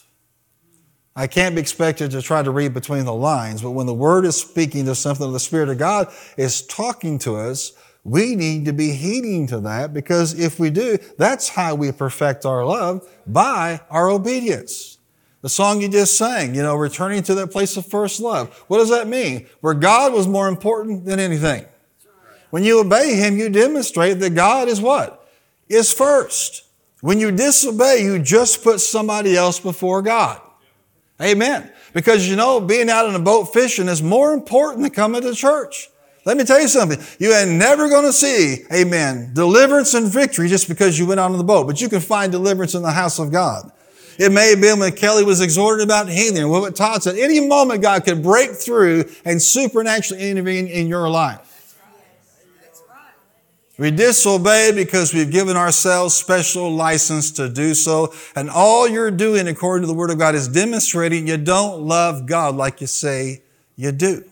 [1.17, 4.25] I can't be expected to try to read between the lines, but when the Word
[4.25, 7.71] is speaking to something, the Spirit of God is talking to us,
[8.03, 12.45] we need to be heeding to that because if we do, that's how we perfect
[12.45, 14.97] our love by our obedience.
[15.41, 18.53] The song you just sang, you know, returning to that place of first love.
[18.67, 19.47] What does that mean?
[19.61, 21.65] Where God was more important than anything.
[22.49, 25.29] When you obey Him, you demonstrate that God is what?
[25.69, 26.65] Is first.
[27.01, 30.41] When you disobey, you just put somebody else before God.
[31.21, 31.71] Amen.
[31.93, 35.33] Because you know, being out in a boat fishing is more important than coming to
[35.33, 35.89] church.
[36.25, 36.99] Let me tell you something.
[37.19, 41.29] You are never going to see, amen, deliverance and victory just because you went out
[41.31, 43.71] on the boat, but you can find deliverance in the house of God.
[44.17, 47.17] It may have been when Kelly was exhorted about healing, what Todd said.
[47.17, 51.54] Any moment God could break through and supernaturally intervene in your life.
[53.77, 58.13] We disobey because we've given ourselves special license to do so.
[58.35, 62.25] And all you're doing, according to the Word of God, is demonstrating you don't love
[62.25, 63.41] God like you say
[63.75, 64.23] you do.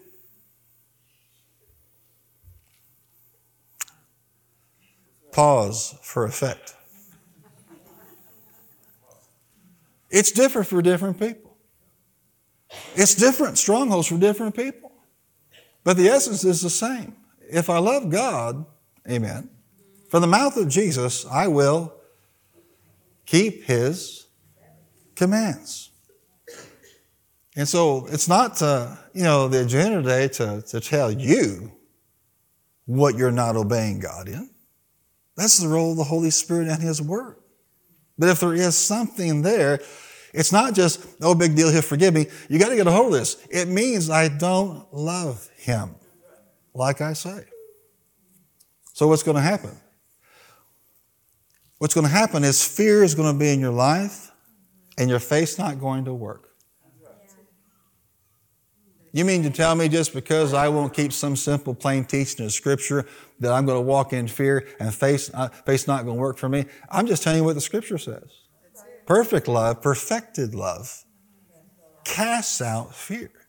[5.34, 6.76] Pause for effect.
[10.10, 11.58] It's different for different people.
[12.96, 14.92] It's different strongholds for different people.
[15.84, 17.16] But the essence is the same.
[17.50, 18.66] If I love God,
[19.10, 19.50] Amen.
[20.10, 21.94] From the mouth of Jesus, I will
[23.26, 24.28] keep his
[25.16, 25.92] commands.
[27.56, 28.60] And so it's not,
[29.14, 31.72] you know, the agenda today to, to tell you
[32.86, 34.50] what you're not obeying God in.
[35.36, 37.38] That's the role of the Holy Spirit and His Word.
[38.18, 39.80] But if there is something there,
[40.34, 42.28] it's not just, oh, big deal, He'll forgive me.
[42.50, 43.38] You got to get a hold of this.
[43.50, 45.96] It means I don't love Him,
[46.74, 47.46] like I say.
[49.04, 49.72] So, what's going to happen?
[51.78, 54.32] What's going to happen is fear is going to be in your life
[54.98, 56.52] and your faith's not going to work.
[59.12, 62.54] You mean to tell me just because I won't keep some simple, plain teaching of
[62.54, 63.06] Scripture
[63.42, 66.38] that I'm going to walk in fear and faith, uh, faith's not going to work
[66.38, 66.64] for me?
[66.90, 68.32] I'm just telling you what the Scripture says.
[69.06, 71.04] Perfect love, perfected love,
[72.06, 73.43] casts out fear.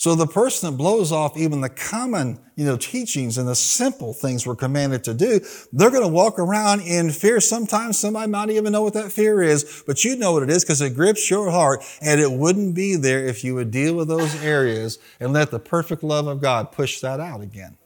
[0.00, 4.14] So the person that blows off even the common, you know, teachings and the simple
[4.14, 5.40] things we're commanded to do,
[5.74, 7.38] they're going to walk around in fear.
[7.38, 10.64] Sometimes somebody might even know what that fear is, but you know what it is
[10.64, 14.08] because it grips your heart and it wouldn't be there if you would deal with
[14.08, 17.76] those areas and let the perfect love of God push that out again.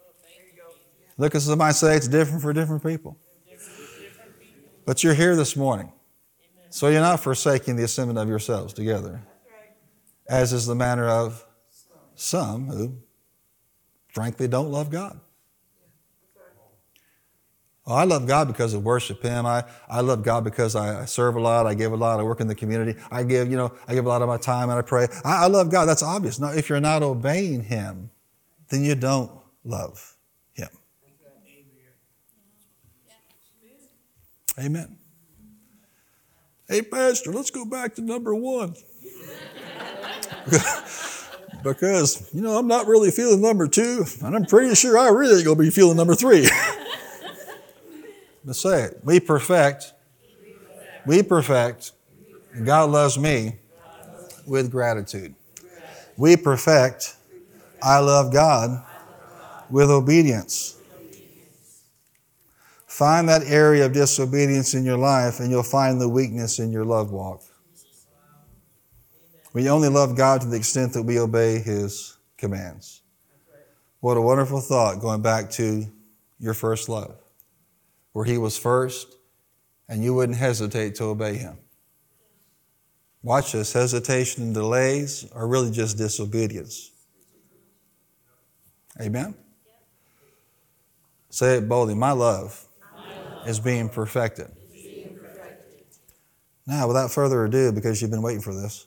[1.19, 3.19] Look at somebody say it's different for different people.
[4.87, 5.91] But you're here this morning.
[6.71, 9.21] So you're not forsaking the assembling of yourselves together,
[10.29, 11.45] as is the manner of
[12.15, 12.97] some who,
[14.09, 15.21] frankly, don't love God.
[17.87, 19.45] I love God because I worship Him.
[19.45, 21.67] I, I love God because I, I, serve a lot.
[21.67, 22.19] I give a lot.
[22.19, 22.99] I work in the community.
[23.11, 25.07] I give, you know, I give a lot of my time and I pray.
[25.23, 25.85] I, I love God.
[25.85, 26.39] That's obvious.
[26.39, 28.11] Now, if you're not obeying Him,
[28.71, 29.31] then you don't
[29.65, 30.17] love
[30.55, 30.69] Him.
[34.59, 34.97] Amen.
[36.67, 38.75] Hey, Pastor, let's go back to number one.
[41.65, 45.43] because, you know, I'm not really feeling number two, and I'm pretty sure I really
[45.43, 46.49] going to be feeling number three.
[48.45, 49.01] Let's say it.
[49.03, 49.95] We perfect.
[51.07, 51.93] We perfect.
[52.63, 53.57] God loves me
[54.47, 55.35] with gratitude.
[56.17, 57.17] We perfect.
[57.83, 58.85] I love God
[59.71, 60.77] with obedience.
[62.87, 66.85] Find that area of disobedience in your life, and you'll find the weakness in your
[66.85, 67.43] love walk.
[69.55, 73.01] We only love God to the extent that we obey His commands.
[74.01, 75.87] What a wonderful thought going back to
[76.39, 77.17] your first love,
[78.13, 79.17] where He was first
[79.89, 81.57] and you wouldn't hesitate to obey Him.
[83.23, 86.91] watch this, hesitation and delays are really just disobedience.
[89.01, 89.35] Amen?
[91.31, 91.95] Say it boldly.
[91.95, 93.49] My love, My love.
[93.49, 94.49] is being perfected.
[94.73, 95.85] being perfected.
[96.67, 98.87] Now, without further ado, because you've been waiting for this,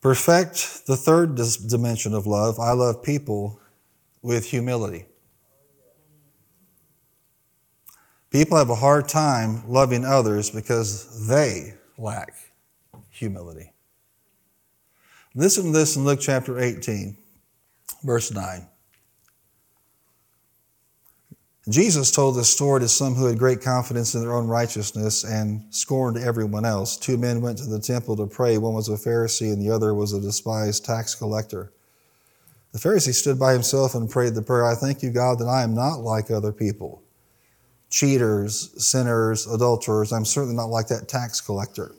[0.00, 1.36] perfect the third
[1.68, 2.58] dimension of love.
[2.58, 3.60] I love people
[4.22, 5.06] with humility.
[8.30, 12.34] People have a hard time loving others because they lack
[13.08, 13.72] humility.
[15.34, 17.16] Listen to this in Luke chapter 18,
[18.02, 18.66] verse 9.
[21.68, 25.64] Jesus told this story to some who had great confidence in their own righteousness and
[25.74, 26.96] scorned everyone else.
[26.96, 28.56] Two men went to the temple to pray.
[28.56, 31.72] One was a Pharisee and the other was a despised tax collector.
[32.70, 35.62] The Pharisee stood by himself and prayed the prayer I thank you, God, that I
[35.62, 37.02] am not like other people
[37.88, 40.12] cheaters, sinners, adulterers.
[40.12, 41.94] I'm certainly not like that tax collector.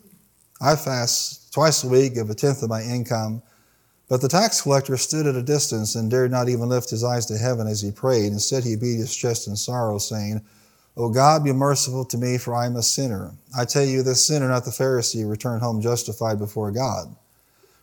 [0.62, 3.42] I fast twice a week, give a tenth of my income.
[4.10, 7.26] But the tax collector stood at a distance and dared not even lift his eyes
[7.26, 8.32] to heaven as he prayed.
[8.32, 10.42] Instead, he beat his chest in sorrow, saying,
[10.96, 13.34] O God, be merciful to me, for I am a sinner.
[13.56, 17.16] I tell you, this sinner, not the Pharisee, returned home justified before God.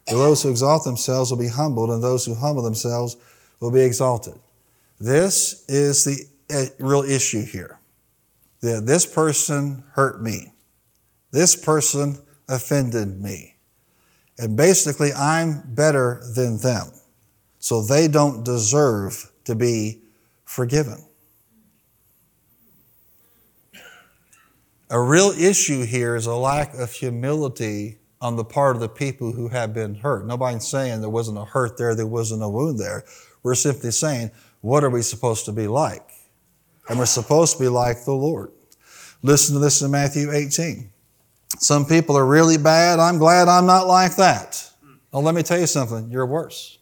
[0.08, 3.16] For those who exalt themselves will be humbled, and those who humble themselves
[3.60, 4.34] will be exalted.
[4.98, 7.78] This is the eh, real issue here
[8.64, 10.52] this person hurt me.
[11.30, 13.53] This person offended me.
[14.38, 16.92] And basically, I'm better than them.
[17.58, 20.02] So they don't deserve to be
[20.44, 21.04] forgiven.
[24.90, 29.32] A real issue here is a lack of humility on the part of the people
[29.32, 30.26] who have been hurt.
[30.26, 33.04] Nobody's saying there wasn't a hurt there, there wasn't a wound there.
[33.42, 36.08] We're simply saying, what are we supposed to be like?
[36.88, 38.50] And we're supposed to be like the Lord.
[39.22, 40.90] Listen to this in Matthew 18.
[41.64, 42.98] Some people are really bad.
[42.98, 44.70] I'm glad I'm not like that.
[45.10, 46.10] Well, let me tell you something.
[46.10, 46.76] You're worse.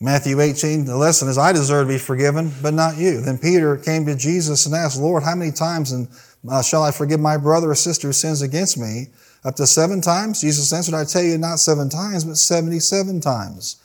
[0.00, 3.20] Matthew 18, the lesson is, I deserve to be forgiven, but not you.
[3.20, 6.08] Then Peter came to Jesus and asked, Lord, how many times and,
[6.50, 9.08] uh, shall I forgive my brother or sister who sins against me?
[9.44, 10.40] Up to seven times?
[10.40, 13.76] Jesus answered, I tell you, not seven times, but 77 times.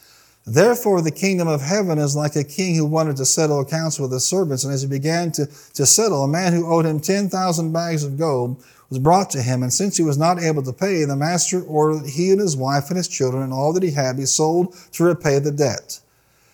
[0.46, 4.12] Therefore, the kingdom of heaven is like a king who wanted to settle accounts with
[4.12, 4.64] his servants.
[4.64, 8.18] And as he began to, to settle, a man who owed him 10,000 bags of
[8.18, 9.62] gold was brought to him.
[9.62, 12.58] And since he was not able to pay, the master ordered that he and his
[12.58, 16.00] wife and his children and all that he had be sold to repay the debt.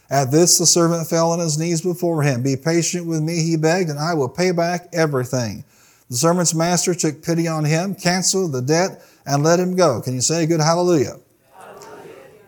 [0.10, 2.43] At this, the servant fell on his knees before him.
[2.43, 5.65] Be patient with me, he begged, and I will pay back everything.
[6.10, 10.02] The servant's master took pity on him, canceled the debt, and let him go.
[10.02, 11.17] Can you say a good hallelujah?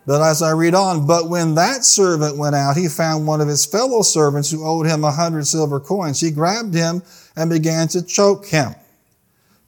[0.09, 3.47] But as I read on, but when that servant went out, he found one of
[3.47, 6.19] his fellow servants who owed him a hundred silver coins.
[6.19, 7.03] He grabbed him
[7.35, 8.73] and began to choke him.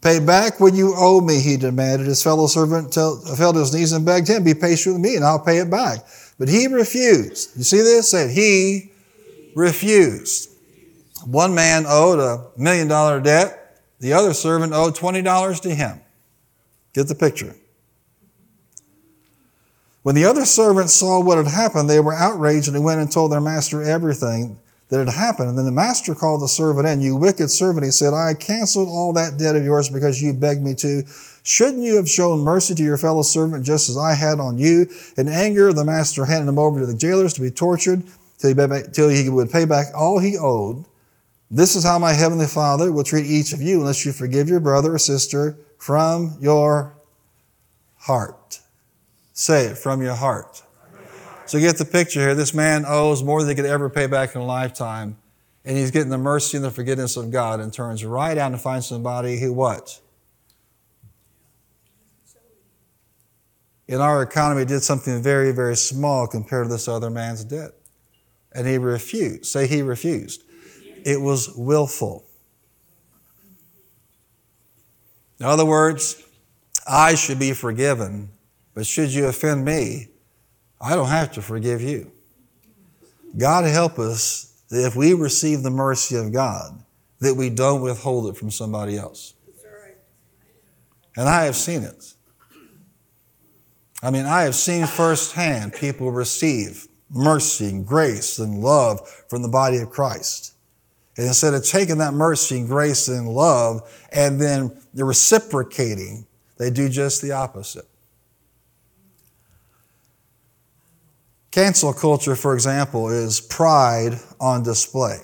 [0.02, 2.08] Pay back what you owe me, he demanded.
[2.08, 5.24] His fellow servant fell to his knees and begged him, Be patient with me and
[5.24, 6.00] I'll pay it back.
[6.40, 7.56] But he refused.
[7.56, 8.10] You see this?
[8.10, 8.92] Said he
[9.56, 10.50] refused.
[11.24, 16.02] One man owed a million dollar debt, the other servant owed $20 to him.
[16.94, 17.56] Get the picture.
[20.04, 23.12] When the other servants saw what had happened, they were outraged and they went and
[23.12, 24.58] told their master everything
[24.90, 25.50] that had happened.
[25.50, 27.02] And then the master called the servant in.
[27.02, 30.64] You wicked servant, he said, I canceled all that debt of yours because you begged
[30.64, 31.04] me to.
[31.44, 34.88] Shouldn't you have shown mercy to your fellow servant just as I had on you?
[35.18, 38.04] In anger, the master handed him over to the jailers to be tortured
[38.40, 40.84] till he would pay back all he owed.
[41.52, 44.60] This is how my heavenly Father will treat each of you unless you forgive your
[44.60, 46.96] brother or sister from your
[47.98, 48.36] heart.
[49.42, 50.62] Say it from your heart.
[51.48, 52.36] So get the picture here.
[52.36, 55.18] This man owes more than he could ever pay back in a lifetime.
[55.66, 58.60] And he's getting the mercy and the forgiveness of God and turns right out to
[58.60, 60.00] find somebody who what?
[63.88, 67.72] In our economy did something very, very small compared to this other man's debt.
[68.54, 69.46] And he refused.
[69.46, 70.44] Say he refused.
[71.04, 72.26] It was willful.
[75.40, 76.22] In other words,
[76.88, 78.30] I should be forgiven
[78.74, 80.08] but should you offend me,
[80.80, 82.12] I don't have to forgive you.
[83.38, 86.84] God help us that if we receive the mercy of God,
[87.20, 89.34] that we don't withhold it from somebody else.
[91.16, 92.14] And I have seen it.
[94.02, 99.50] I mean, I have seen firsthand people receive mercy and grace and love from the
[99.50, 100.54] body of Christ.
[101.18, 106.26] And instead of taking that mercy and grace and love and then reciprocating,
[106.58, 107.86] they do just the opposite.
[111.52, 115.20] Cancel culture, for example, is pride on display.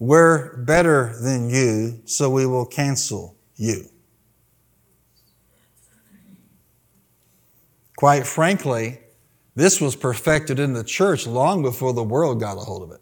[0.00, 3.84] We're better than you, so we will cancel you.
[7.96, 8.98] Quite frankly,
[9.54, 13.00] this was perfected in the church long before the world got a hold of it.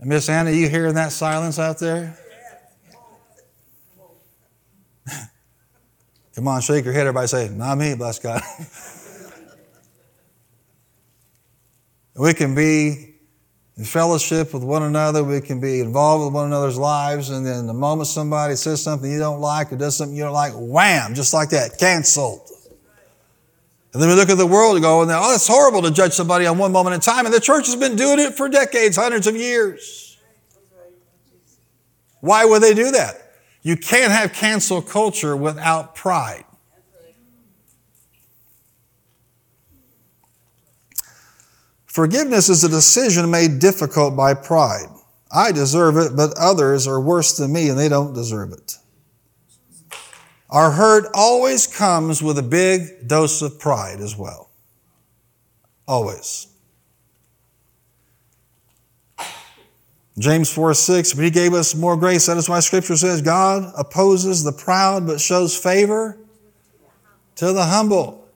[0.00, 2.16] Miss Anna, you hearing that silence out there?
[6.38, 7.00] Come on, shake your head.
[7.00, 8.40] Everybody say, Not me, bless God.
[12.14, 13.16] we can be
[13.76, 15.24] in fellowship with one another.
[15.24, 17.30] We can be involved with one another's lives.
[17.30, 20.32] And then the moment somebody says something you don't like or does something you don't
[20.32, 22.48] like, wham, just like that, canceled.
[23.92, 26.12] And then we look at the world and go, oh, it's oh, horrible to judge
[26.12, 27.26] somebody on one moment in time.
[27.26, 30.18] And the church has been doing it for decades, hundreds of years.
[32.20, 33.27] Why would they do that?
[33.68, 36.46] You can't have cancel culture without pride.
[41.84, 44.86] Forgiveness is a decision made difficult by pride.
[45.30, 48.76] I deserve it, but others are worse than me and they don't deserve it.
[50.48, 54.48] Our hurt always comes with a big dose of pride as well.
[55.86, 56.46] Always.
[60.18, 62.26] James 4 6, but he gave us more grace.
[62.26, 66.18] That is why scripture says God opposes the proud but shows favor
[67.36, 68.26] to the humble.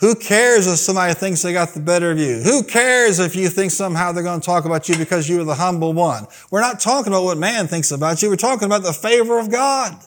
[0.00, 2.40] Who cares if somebody thinks they got the better of you?
[2.42, 5.44] Who cares if you think somehow they're going to talk about you because you are
[5.44, 6.26] the humble one?
[6.50, 8.28] We're not talking about what man thinks about you.
[8.28, 9.98] We're talking about the favor of God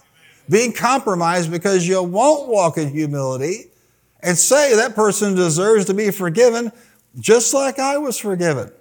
[0.49, 3.65] being compromised because you won't walk in humility
[4.21, 6.71] and say that person deserves to be forgiven
[7.19, 8.71] just like I was forgiven.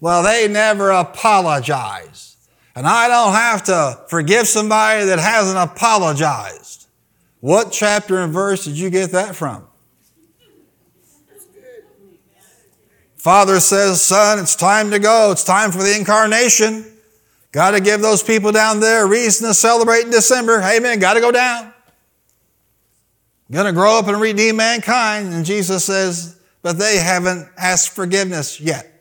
[0.00, 2.36] Well, they never apologize.
[2.74, 6.86] And I don't have to forgive somebody that hasn't apologized.
[7.40, 9.66] What chapter and verse did you get that from?
[13.16, 15.32] Father says, Son, it's time to go.
[15.32, 16.84] It's time for the incarnation.
[17.50, 20.60] Got to give those people down there a reason to celebrate in December.
[20.60, 20.98] Amen.
[20.98, 21.72] Got to go down.
[23.50, 25.32] Going to grow up and redeem mankind.
[25.32, 28.95] And Jesus says, but they haven't asked forgiveness yet.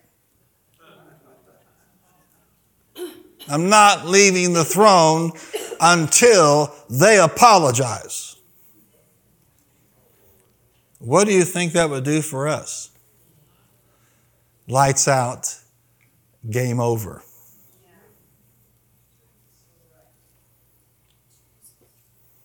[3.47, 5.31] I'm not leaving the throne
[5.79, 8.35] until they apologize.
[10.99, 12.89] What do you think that would do for us?
[14.67, 15.55] Lights out,
[16.49, 17.21] game over.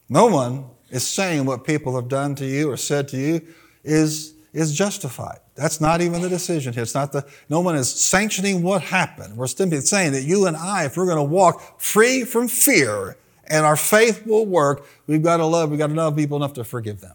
[0.08, 3.40] No one is saying what people have done to you or said to you
[3.84, 5.38] is, is justified.
[5.60, 6.84] That's not even the decision here.
[6.84, 9.36] It's not the, no one is sanctioning what happened.
[9.36, 13.18] We're simply saying that you and I, if we're going to walk free from fear
[13.46, 16.54] and our faith will work, we've got to love, we've got to love people enough
[16.54, 17.14] to forgive them.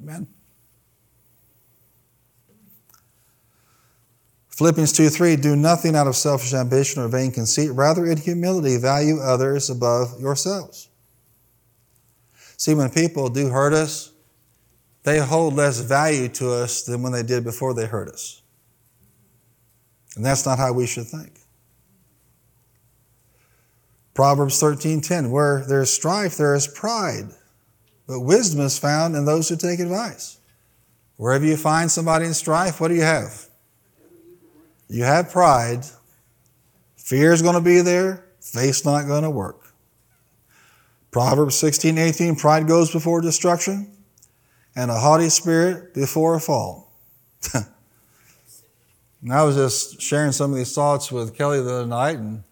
[0.00, 0.28] Amen.
[4.50, 8.76] Philippians 2 3, do nothing out of selfish ambition or vain conceit, rather in humility
[8.76, 10.88] value others above yourselves.
[12.56, 14.12] See, when people do hurt us,
[15.08, 18.42] they hold less value to us than when they did before they hurt us.
[20.16, 21.40] And that's not how we should think.
[24.12, 27.30] Proverbs 13:10, where there is strife, there is pride,
[28.06, 30.38] but wisdom is found in those who take advice.
[31.16, 33.48] Wherever you find somebody in strife, what do you have?
[34.88, 35.86] You have pride.
[36.96, 38.26] Fear is going to be there.
[38.40, 39.72] Faith's not going to work.
[41.10, 43.97] Proverbs 16, 18, pride goes before destruction,
[44.78, 46.92] and a haughty spirit before a fall.
[47.52, 47.66] and
[49.32, 52.44] I was just sharing some of these thoughts with Kelly the other night, and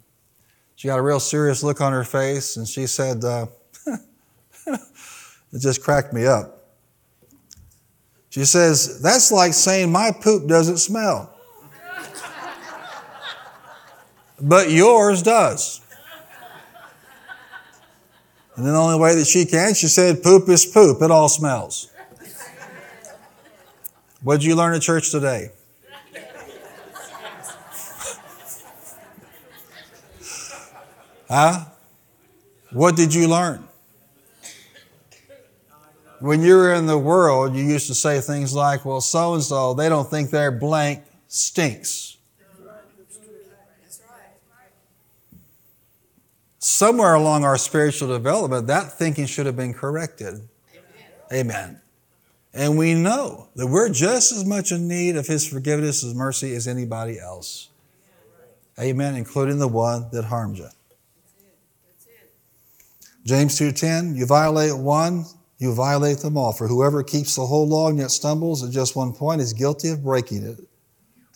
[0.75, 3.47] she got a real serious look on her face, and she said, uh,
[4.67, 6.65] it just cracked me up.
[8.31, 11.33] She says, That's like saying my poop doesn't smell
[14.41, 15.81] but yours does.
[18.57, 21.03] And then the only way that she can, she said, poop is poop.
[21.03, 21.93] It all smells.
[24.27, 25.53] What did you learn at church today?
[31.29, 31.67] huh?
[32.73, 33.69] What did you learn?
[36.19, 39.45] When you were in the world, you used to say things like, well, so and
[39.45, 42.17] so, they don't think their blank stinks.
[46.59, 50.49] somewhere along our spiritual development, that thinking should have been corrected.
[51.33, 51.81] Amen.
[52.57, 56.55] And we know that we're just as much in need of His forgiveness and mercy
[56.55, 57.69] as anybody else.
[58.81, 60.69] Amen, including the one that harmed you.
[63.27, 65.27] James 2:10, you violate one,
[65.59, 66.53] you violate them all.
[66.53, 69.91] For whoever keeps the whole law and yet stumbles at just one point is guilty
[69.91, 70.59] of breaking it.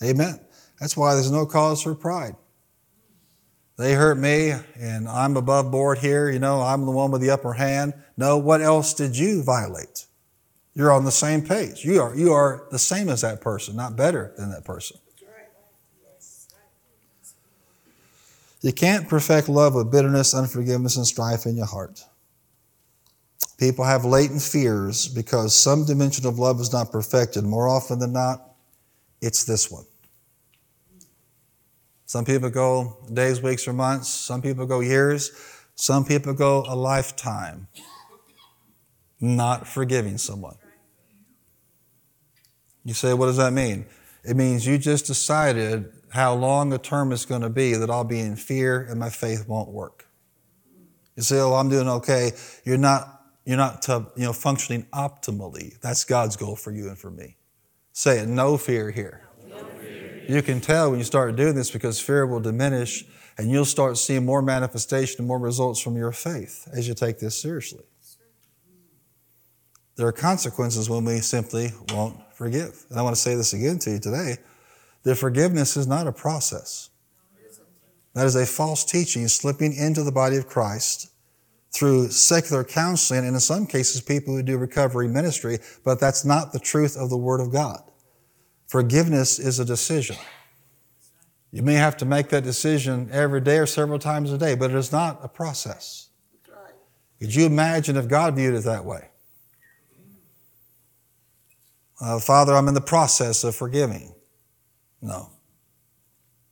[0.02, 0.40] Amen.
[0.78, 2.34] That's why there's no cause for pride.
[3.76, 6.30] They hurt me and I'm above board here.
[6.30, 7.92] You know, I'm the one with the upper hand.
[8.16, 10.06] No, what else did you violate?
[10.74, 11.84] You're on the same page.
[11.84, 14.98] You are, you are the same as that person, not better than that person.
[18.62, 22.04] You can't perfect love with bitterness, unforgiveness, and strife in your heart.
[23.58, 27.44] People have latent fears because some dimension of love is not perfected.
[27.44, 28.54] More often than not,
[29.20, 29.84] it's this one.
[32.06, 34.08] Some people go days, weeks, or months.
[34.08, 35.30] Some people go years.
[35.74, 37.68] Some people go a lifetime
[39.20, 40.56] not forgiving someone.
[42.84, 43.86] You say, what does that mean?
[44.24, 48.04] It means you just decided how long a term is going to be that I'll
[48.04, 50.06] be in fear and my faith won't work.
[51.16, 52.32] You say, oh, I'm doing okay.
[52.64, 55.78] You're not, you're not you know, functioning optimally.
[55.80, 57.36] That's God's goal for you and for me.
[57.92, 59.28] Say it, no fear here.
[60.28, 63.04] You can tell when you start doing this because fear will diminish
[63.36, 67.18] and you'll start seeing more manifestation and more results from your faith as you take
[67.18, 67.84] this seriously.
[69.96, 72.84] There are consequences when we simply won't forgive.
[72.90, 74.36] And I want to say this again to you today
[75.02, 76.90] that forgiveness is not a process.
[78.14, 81.10] That is a false teaching slipping into the body of Christ
[81.72, 86.52] through secular counseling, and in some cases, people who do recovery ministry, but that's not
[86.52, 87.82] the truth of the Word of God.
[88.66, 90.16] Forgiveness is a decision.
[91.52, 94.70] You may have to make that decision every day or several times a day, but
[94.70, 96.08] it is not a process.
[97.20, 99.08] Could you imagine if God viewed it that way?
[102.00, 104.14] Uh, Father, I'm in the process of forgiving.
[105.02, 105.30] No.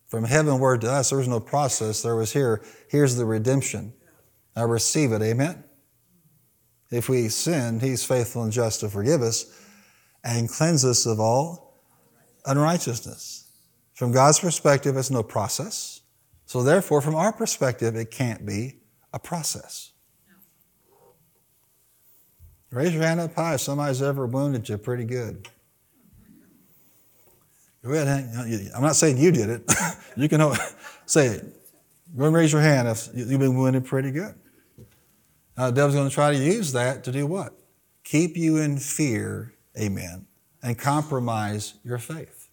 [0.09, 2.03] From heavenward to us, there was no process.
[2.03, 3.92] There was here, here's the redemption.
[4.57, 5.22] I receive it.
[5.22, 5.64] Amen.
[6.90, 9.46] If we sin, He's faithful and just to forgive us
[10.24, 11.82] and cleanse us of all
[12.46, 13.51] unrighteousness.
[13.94, 16.01] From God's perspective, it's no process.
[16.46, 18.80] So, therefore, from our perspective, it can't be
[19.12, 19.92] a process.
[22.70, 25.48] Raise your hand up high if somebody's ever wounded you pretty good.
[27.82, 28.70] Go ahead.
[28.74, 29.72] I'm not saying you did it.
[30.16, 30.52] you can
[31.06, 31.44] say it.
[32.16, 34.34] Go and raise your hand if you've been wounded pretty good.
[35.56, 37.52] Now, the devil's going to try to use that to do what?
[38.04, 40.26] Keep you in fear, amen,
[40.62, 42.48] and compromise your faith.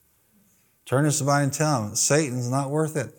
[0.85, 3.13] Turn to somebody and tell them Satan's not worth it.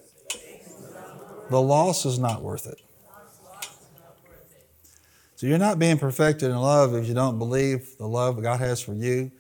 [1.51, 2.81] The loss is not worth it.
[5.37, 8.81] So you're not being perfected in love if you don't believe the love God has
[8.81, 9.31] for you,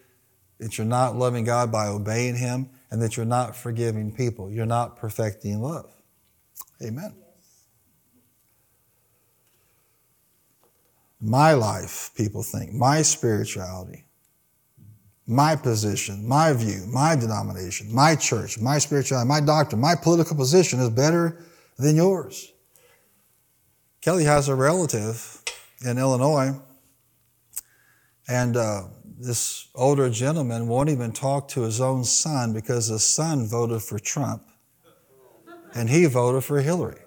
[0.59, 4.51] that you're not loving God by obeying Him, and that you're not forgiving people.
[4.51, 5.91] You're not perfecting love.
[6.83, 7.15] Amen.
[11.19, 14.05] My life, people think, my spirituality,
[15.27, 20.79] my position, my view, my denomination, my church, my spirituality, my doctrine, my political position
[20.79, 21.43] is better
[21.79, 22.53] than yours.
[24.03, 25.36] Kelly has a relative
[25.85, 26.55] in Illinois.
[28.29, 28.85] And uh,
[29.19, 33.99] this older gentleman won't even talk to his own son because his son voted for
[33.99, 34.43] Trump
[35.75, 37.01] and he voted for Hillary.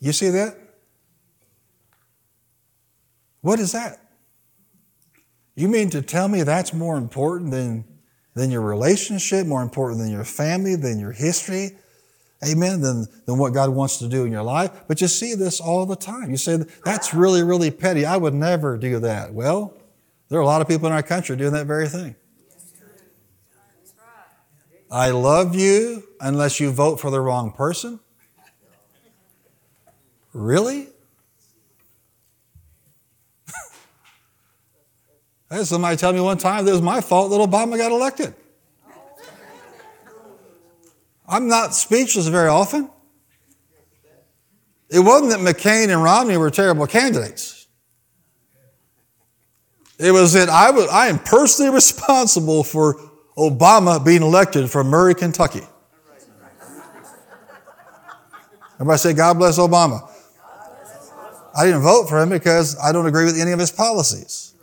[0.00, 0.58] You see that?
[3.40, 4.00] What is that?
[5.54, 7.84] You mean to tell me that's more important than,
[8.34, 11.76] than your relationship, more important than your family, than your history,
[12.46, 14.70] amen, than, than what God wants to do in your life.
[14.86, 16.30] But you see this all the time.
[16.30, 18.04] You say, that's really, really petty.
[18.04, 19.32] I would never do that.
[19.32, 19.74] Well,
[20.28, 22.16] there are a lot of people in our country doing that very thing.
[24.90, 27.98] I love you unless you vote for the wrong person.
[30.32, 30.88] Really?
[35.50, 37.90] I had somebody tell me one time that it was my fault that Obama got
[37.92, 38.34] elected.
[41.26, 42.90] I'm not speechless very often.
[44.90, 47.66] It wasn't that McCain and Romney were terrible candidates.
[49.98, 52.94] It was that I, was, I am personally responsible for
[53.36, 55.62] Obama being elected from Murray, Kentucky.
[58.74, 60.10] Everybody say, God bless Obama.
[61.56, 64.54] I didn't vote for him because I don't agree with any of his policies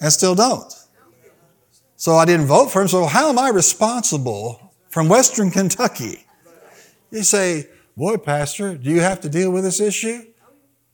[0.00, 0.72] and still don't.
[1.96, 2.88] So I didn't vote for him.
[2.88, 4.65] So how am I responsible
[4.96, 6.24] from Western Kentucky.
[7.10, 7.66] You say,
[7.98, 10.22] Boy, Pastor, do you have to deal with this issue?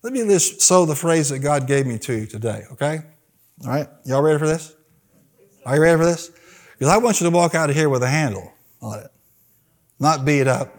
[0.03, 3.03] Let me just sow the phrase that God gave me to you today, okay?
[3.65, 3.87] All right?
[4.05, 4.75] Y'all ready for this?
[5.65, 6.33] Are you ready for this?
[6.73, 9.11] Because I want you to walk out of here with a handle on it.
[10.01, 10.75] Not beat up,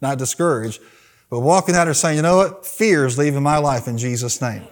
[0.00, 0.80] not discouraged,
[1.28, 2.64] but walking out there saying, you know what?
[2.64, 4.62] Fear is leaving my life in Jesus' name.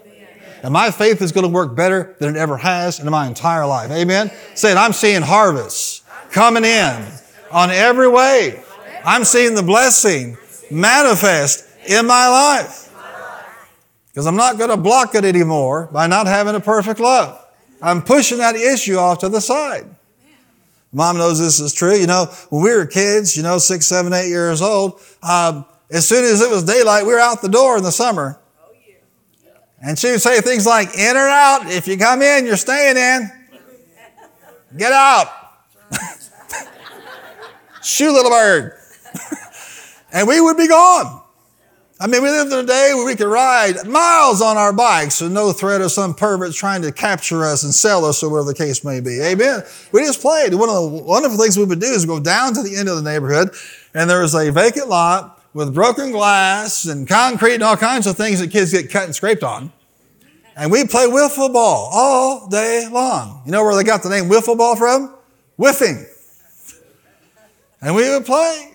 [0.62, 3.66] And my faith is going to work better than it ever has in my entire
[3.66, 3.90] life.
[3.90, 4.30] Amen?
[4.54, 7.04] Saying, I'm seeing harvests coming in
[7.50, 8.62] on every way.
[9.04, 10.36] I'm seeing the blessing
[10.70, 12.80] manifest in my life.
[14.08, 17.40] Because I'm not going to block it anymore by not having a perfect love.
[17.82, 19.86] I'm pushing that issue off to the side.
[20.92, 21.96] Mom knows this is true.
[21.96, 26.08] You know, when we were kids, you know, six, seven, eight years old, um, as
[26.08, 28.38] soon as it was daylight, we were out the door in the summer.
[29.82, 31.70] And she would say things like, in or out.
[31.70, 33.30] If you come in, you're staying in.
[34.76, 35.43] Get out.
[37.84, 38.78] Shoot, little bird.
[40.12, 41.22] and we would be gone.
[42.00, 45.20] I mean, we lived in a day where we could ride miles on our bikes
[45.20, 48.48] with no threat of some pervert trying to capture us and sell us or whatever
[48.48, 49.20] the case may be.
[49.20, 49.62] Amen.
[49.92, 50.54] We just played.
[50.54, 52.96] One of the wonderful things we would do is go down to the end of
[52.96, 53.50] the neighborhood
[53.94, 58.16] and there was a vacant lot with broken glass and concrete and all kinds of
[58.16, 59.72] things that kids get cut and scraped on.
[60.56, 63.42] And we play wiffle ball all day long.
[63.46, 65.14] You know where they got the name wiffle ball from?
[65.56, 66.06] Whiffing.
[67.84, 68.72] And we would play.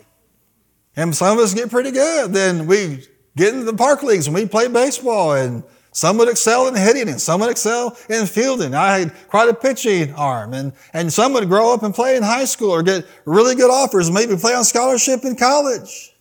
[0.95, 2.32] And some of us get pretty good.
[2.32, 3.05] Then we
[3.36, 7.10] get into the park leagues and we play baseball and some would excel in hitting
[7.10, 8.76] and some would excel in fielding.
[8.76, 12.24] I had quite a pitching arm and, and some would grow up and play in
[12.24, 16.14] high school or get really good offers, maybe play on scholarship in college.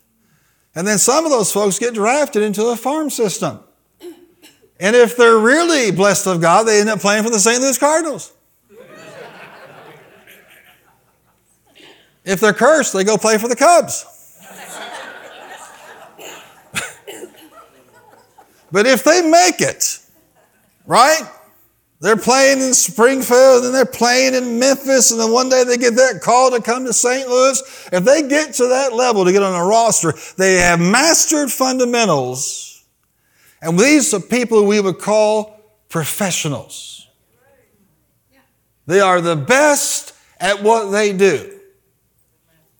[0.74, 3.60] And then some of those folks get drafted into the farm system.
[4.80, 7.60] And if they're really blessed of God, they end up playing for the St.
[7.60, 8.32] Louis Cardinals.
[12.30, 14.04] If they're cursed, they go play for the Cubs.
[18.70, 19.98] But if they make it,
[20.86, 21.22] right?
[22.00, 25.96] They're playing in Springfield and they're playing in Memphis, and then one day they get
[25.96, 27.28] that call to come to St.
[27.28, 27.88] Louis.
[27.92, 32.84] If they get to that level to get on a roster, they have mastered fundamentals.
[33.60, 37.08] And these are people we would call professionals.
[38.86, 41.57] They are the best at what they do.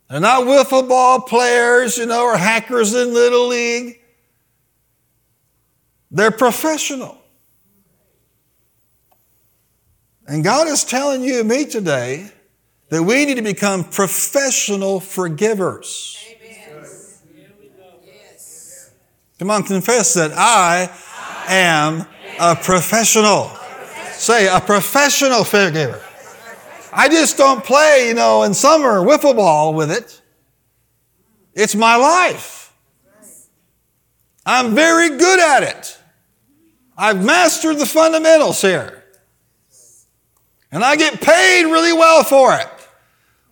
[0.09, 4.00] They're not wiffle ball players, you know, or hackers in Little League.
[6.11, 7.18] They're professional.
[10.26, 12.30] And God is telling you and me today
[12.88, 16.18] that we need to become professional forgivers.
[19.38, 20.90] Come on, confess that I
[21.48, 22.06] am
[22.40, 23.50] a professional.
[24.12, 26.02] Say, a professional forgiver.
[26.93, 30.20] I just don't play, you know, in summer wiffle ball with it.
[31.55, 32.72] It's my life.
[34.47, 35.99] I'm very good at it.
[36.97, 39.05] I've mastered the fundamentals here.
[40.72, 42.68] And I get paid really well for it.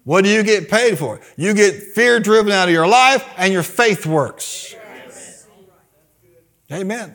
[0.05, 1.21] What do you get paid for?
[1.37, 4.75] You get fear driven out of your life and your faith works.
[6.73, 7.15] Amen.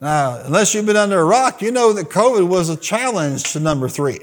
[0.00, 3.60] Now, unless you've been under a rock, you know that COVID was a challenge to
[3.60, 4.20] number three.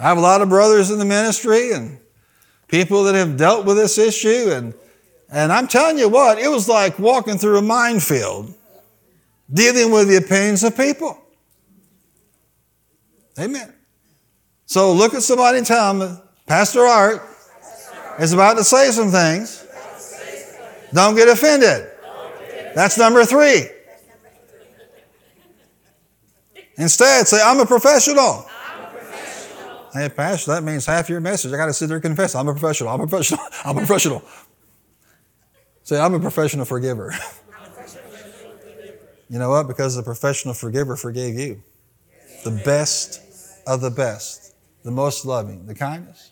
[0.00, 1.98] I have a lot of brothers in the ministry and
[2.68, 4.72] people that have dealt with this issue, and
[5.30, 8.54] and I'm telling you what, it was like walking through a minefield,
[9.52, 11.22] dealing with the opinions of people.
[13.38, 13.74] Amen.
[14.64, 17.22] So look at somebody and tell them, Pastor Art
[18.18, 19.66] is about to say some things.
[20.94, 21.90] Don't get offended.
[22.74, 23.68] That's number three.
[26.76, 28.46] Instead, say, I'm a professional.
[29.92, 31.52] Hey, Pastor, that means half your message.
[31.52, 32.36] I got to sit there and confess.
[32.36, 32.90] I'm a professional.
[32.90, 33.40] I'm a professional.
[33.64, 34.22] I'm a professional.
[35.82, 37.12] Say, I'm a professional forgiver.
[39.28, 39.66] you know what?
[39.66, 41.62] Because the professional forgiver forgave you.
[42.44, 43.20] The best
[43.66, 46.30] of the best, the most loving, the kindest.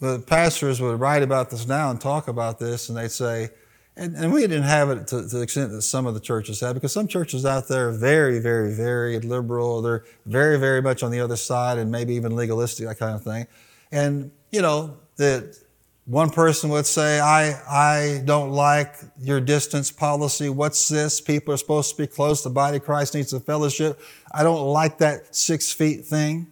[0.00, 3.50] The pastors would write about this now and talk about this, and they'd say,
[3.96, 6.60] and, and we didn't have it to, to, the extent that some of the churches
[6.60, 9.80] have, because some churches out there are very, very, very liberal.
[9.80, 13.22] They're very, very much on the other side and maybe even legalistic, that kind of
[13.22, 13.46] thing.
[13.90, 15.56] And, you know, that
[16.04, 20.50] one person would say, I, I don't like your distance policy.
[20.50, 21.20] What's this?
[21.20, 22.44] People are supposed to be close.
[22.44, 23.98] The body of Christ needs a fellowship.
[24.30, 26.48] I don't like that six feet thing.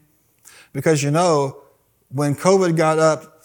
[0.72, 1.62] Because you know,
[2.08, 3.44] when COVID got up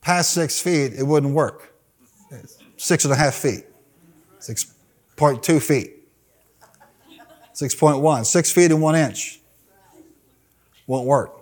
[0.00, 1.75] past six feet, it wouldn't work.
[2.76, 3.64] Six and a half feet,
[4.40, 5.96] 6.2 feet,
[7.54, 9.40] 6.1, six feet and one inch.
[10.86, 11.32] Won't work.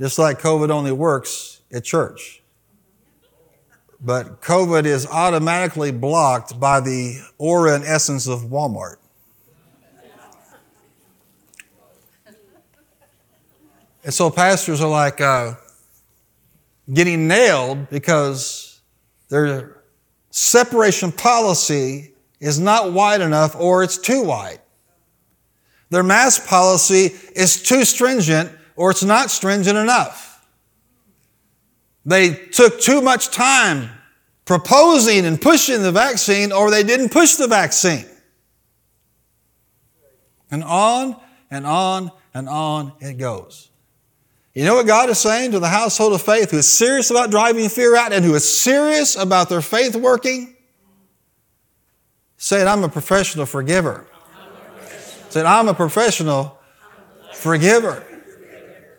[0.00, 2.42] Just like COVID only works at church.
[4.00, 8.96] But COVID is automatically blocked by the aura and essence of Walmart.
[14.04, 15.54] And so pastors are like, uh,
[16.92, 18.67] getting nailed because
[19.28, 19.82] their
[20.30, 24.60] separation policy is not wide enough or it's too wide.
[25.90, 30.46] Their mask policy is too stringent or it's not stringent enough.
[32.04, 33.90] They took too much time
[34.44, 38.06] proposing and pushing the vaccine or they didn't push the vaccine.
[40.50, 41.16] And on
[41.50, 43.70] and on and on it goes.
[44.58, 47.30] You know what God is saying to the household of faith who is serious about
[47.30, 50.52] driving fear out and who is serious about their faith working?
[52.38, 54.04] Say it, I'm a professional forgiver.
[55.28, 56.58] Say it, I'm a professional
[57.34, 58.04] forgiver.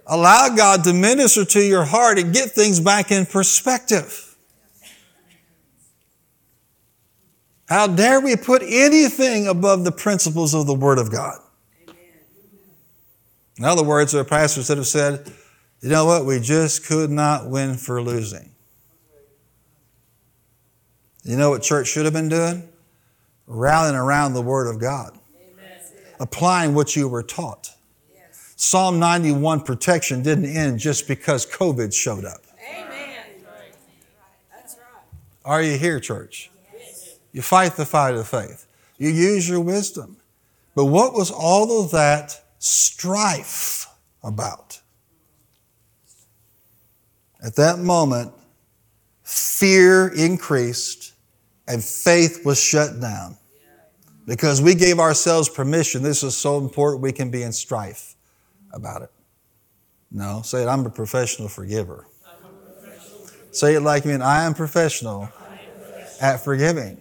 [0.07, 4.37] Allow God to minister to your heart and get things back in perspective.
[7.67, 11.37] How dare we put anything above the principles of the Word of God?
[13.57, 15.29] In other words, there are pastors that have said,
[15.81, 18.51] you know what, we just could not win for losing.
[21.23, 22.67] You know what church should have been doing?
[23.47, 25.79] Rallying around the Word of God, Amen.
[26.19, 27.71] applying what you were taught.
[28.13, 28.53] Yes.
[28.55, 32.41] Psalm 91 protection didn't end just because COVID showed up.
[32.59, 33.15] Amen.
[34.51, 35.03] That's right.
[35.45, 36.51] Are you here, church?
[36.77, 37.19] Yes.
[37.31, 38.65] You fight the fight of faith.
[38.97, 40.17] You use your wisdom.
[40.75, 43.87] But what was all of that strife
[44.23, 44.78] about?
[47.43, 48.33] At that moment,
[49.23, 51.13] fear increased
[51.67, 53.37] and faith was shut down
[54.25, 56.03] because we gave ourselves permission.
[56.03, 58.15] This is so important, we can be in strife
[58.73, 59.11] about it.
[60.11, 62.07] No, say it, I'm a professional forgiver.
[62.81, 63.27] Professional.
[63.51, 65.29] Say it like me, and I am professional,
[66.19, 66.99] at forgiving.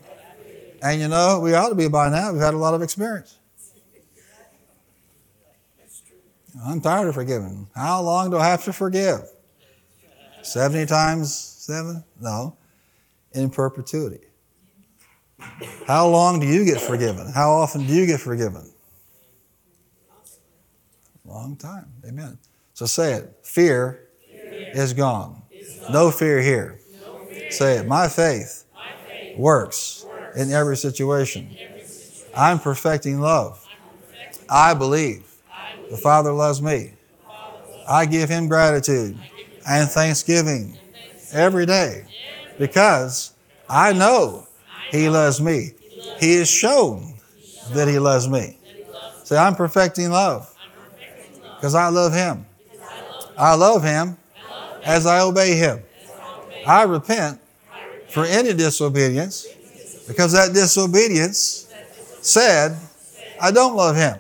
[0.83, 2.33] And you know, we ought to be by now.
[2.33, 3.39] We've had a lot of experience.
[6.65, 7.69] I'm tired of forgiving.
[7.75, 9.21] How long do I have to forgive?
[10.49, 12.03] 70 times 7?
[12.21, 12.57] No.
[13.33, 14.21] In perpetuity.
[15.87, 17.31] How long do you get forgiven?
[17.33, 18.71] How often do you get forgiven?
[21.25, 21.93] Long time.
[22.07, 22.39] Amen.
[22.73, 23.39] So say it.
[23.43, 25.43] Fear, fear is, gone.
[25.83, 25.93] gone.
[25.93, 26.81] No fear here.
[27.05, 27.51] No fear.
[27.51, 27.87] Say it.
[27.87, 31.51] My faith, My faith works, works, in every situation.
[31.51, 32.33] In every situation.
[32.35, 33.65] I'm perfecting love.
[33.71, 35.35] I'm perfecting I, believe.
[35.53, 35.91] I believe.
[35.91, 36.95] The Father loves me.
[37.27, 39.19] Father loves I give Him gratitude
[39.69, 40.77] and thanksgiving
[41.33, 42.05] every day
[42.59, 43.33] because
[43.69, 44.47] I know
[44.91, 45.73] He loves me.
[46.19, 47.15] He has shown
[47.73, 48.57] that He loves me.
[49.25, 50.53] Say, I'm perfecting love
[51.57, 52.47] because I love Him.
[53.37, 54.17] I love Him
[54.85, 55.83] as I obey Him.
[56.67, 57.39] I repent
[58.09, 59.47] for any disobedience
[60.07, 61.71] because that disobedience
[62.23, 62.77] said,
[63.41, 64.19] I don't love Him.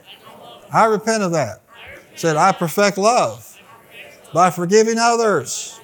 [0.70, 1.62] I repent of that.
[2.16, 3.47] Said, I perfect love
[4.32, 5.80] by forgiving others,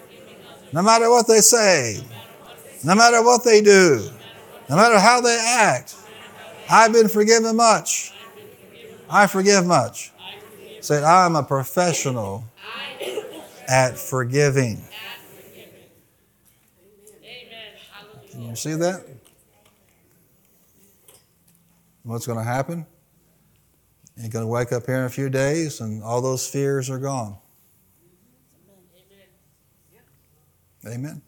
[0.73, 2.05] no matter what they say,
[2.85, 4.11] no matter what they do,
[4.69, 5.97] no matter how they act.
[6.71, 8.13] I've been forgiven much.
[9.09, 10.13] I forgive much.
[10.81, 12.45] Said, I'm a professional
[13.69, 14.83] at forgiving.
[18.31, 19.05] Can you see that?
[22.03, 22.87] What's going to happen?
[24.17, 26.99] You're going to wake up here in a few days and all those fears are
[26.99, 27.39] gone.
[30.87, 31.23] Amen.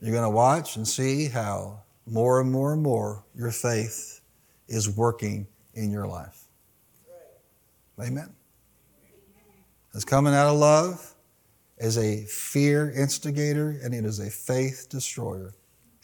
[0.00, 4.20] You're going to watch and see how more and more and more your faith
[4.68, 6.44] is working in your life.
[8.00, 8.34] Amen.
[9.94, 11.14] It's coming out of love
[11.78, 15.54] as a fear instigator and it is a faith destroyer.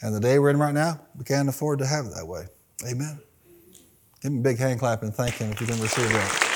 [0.01, 2.45] And the day we're in right now, we can't afford to have it that way.
[2.89, 3.19] Amen.
[4.21, 6.50] Give him a big hand clap and thank him if you can receive that.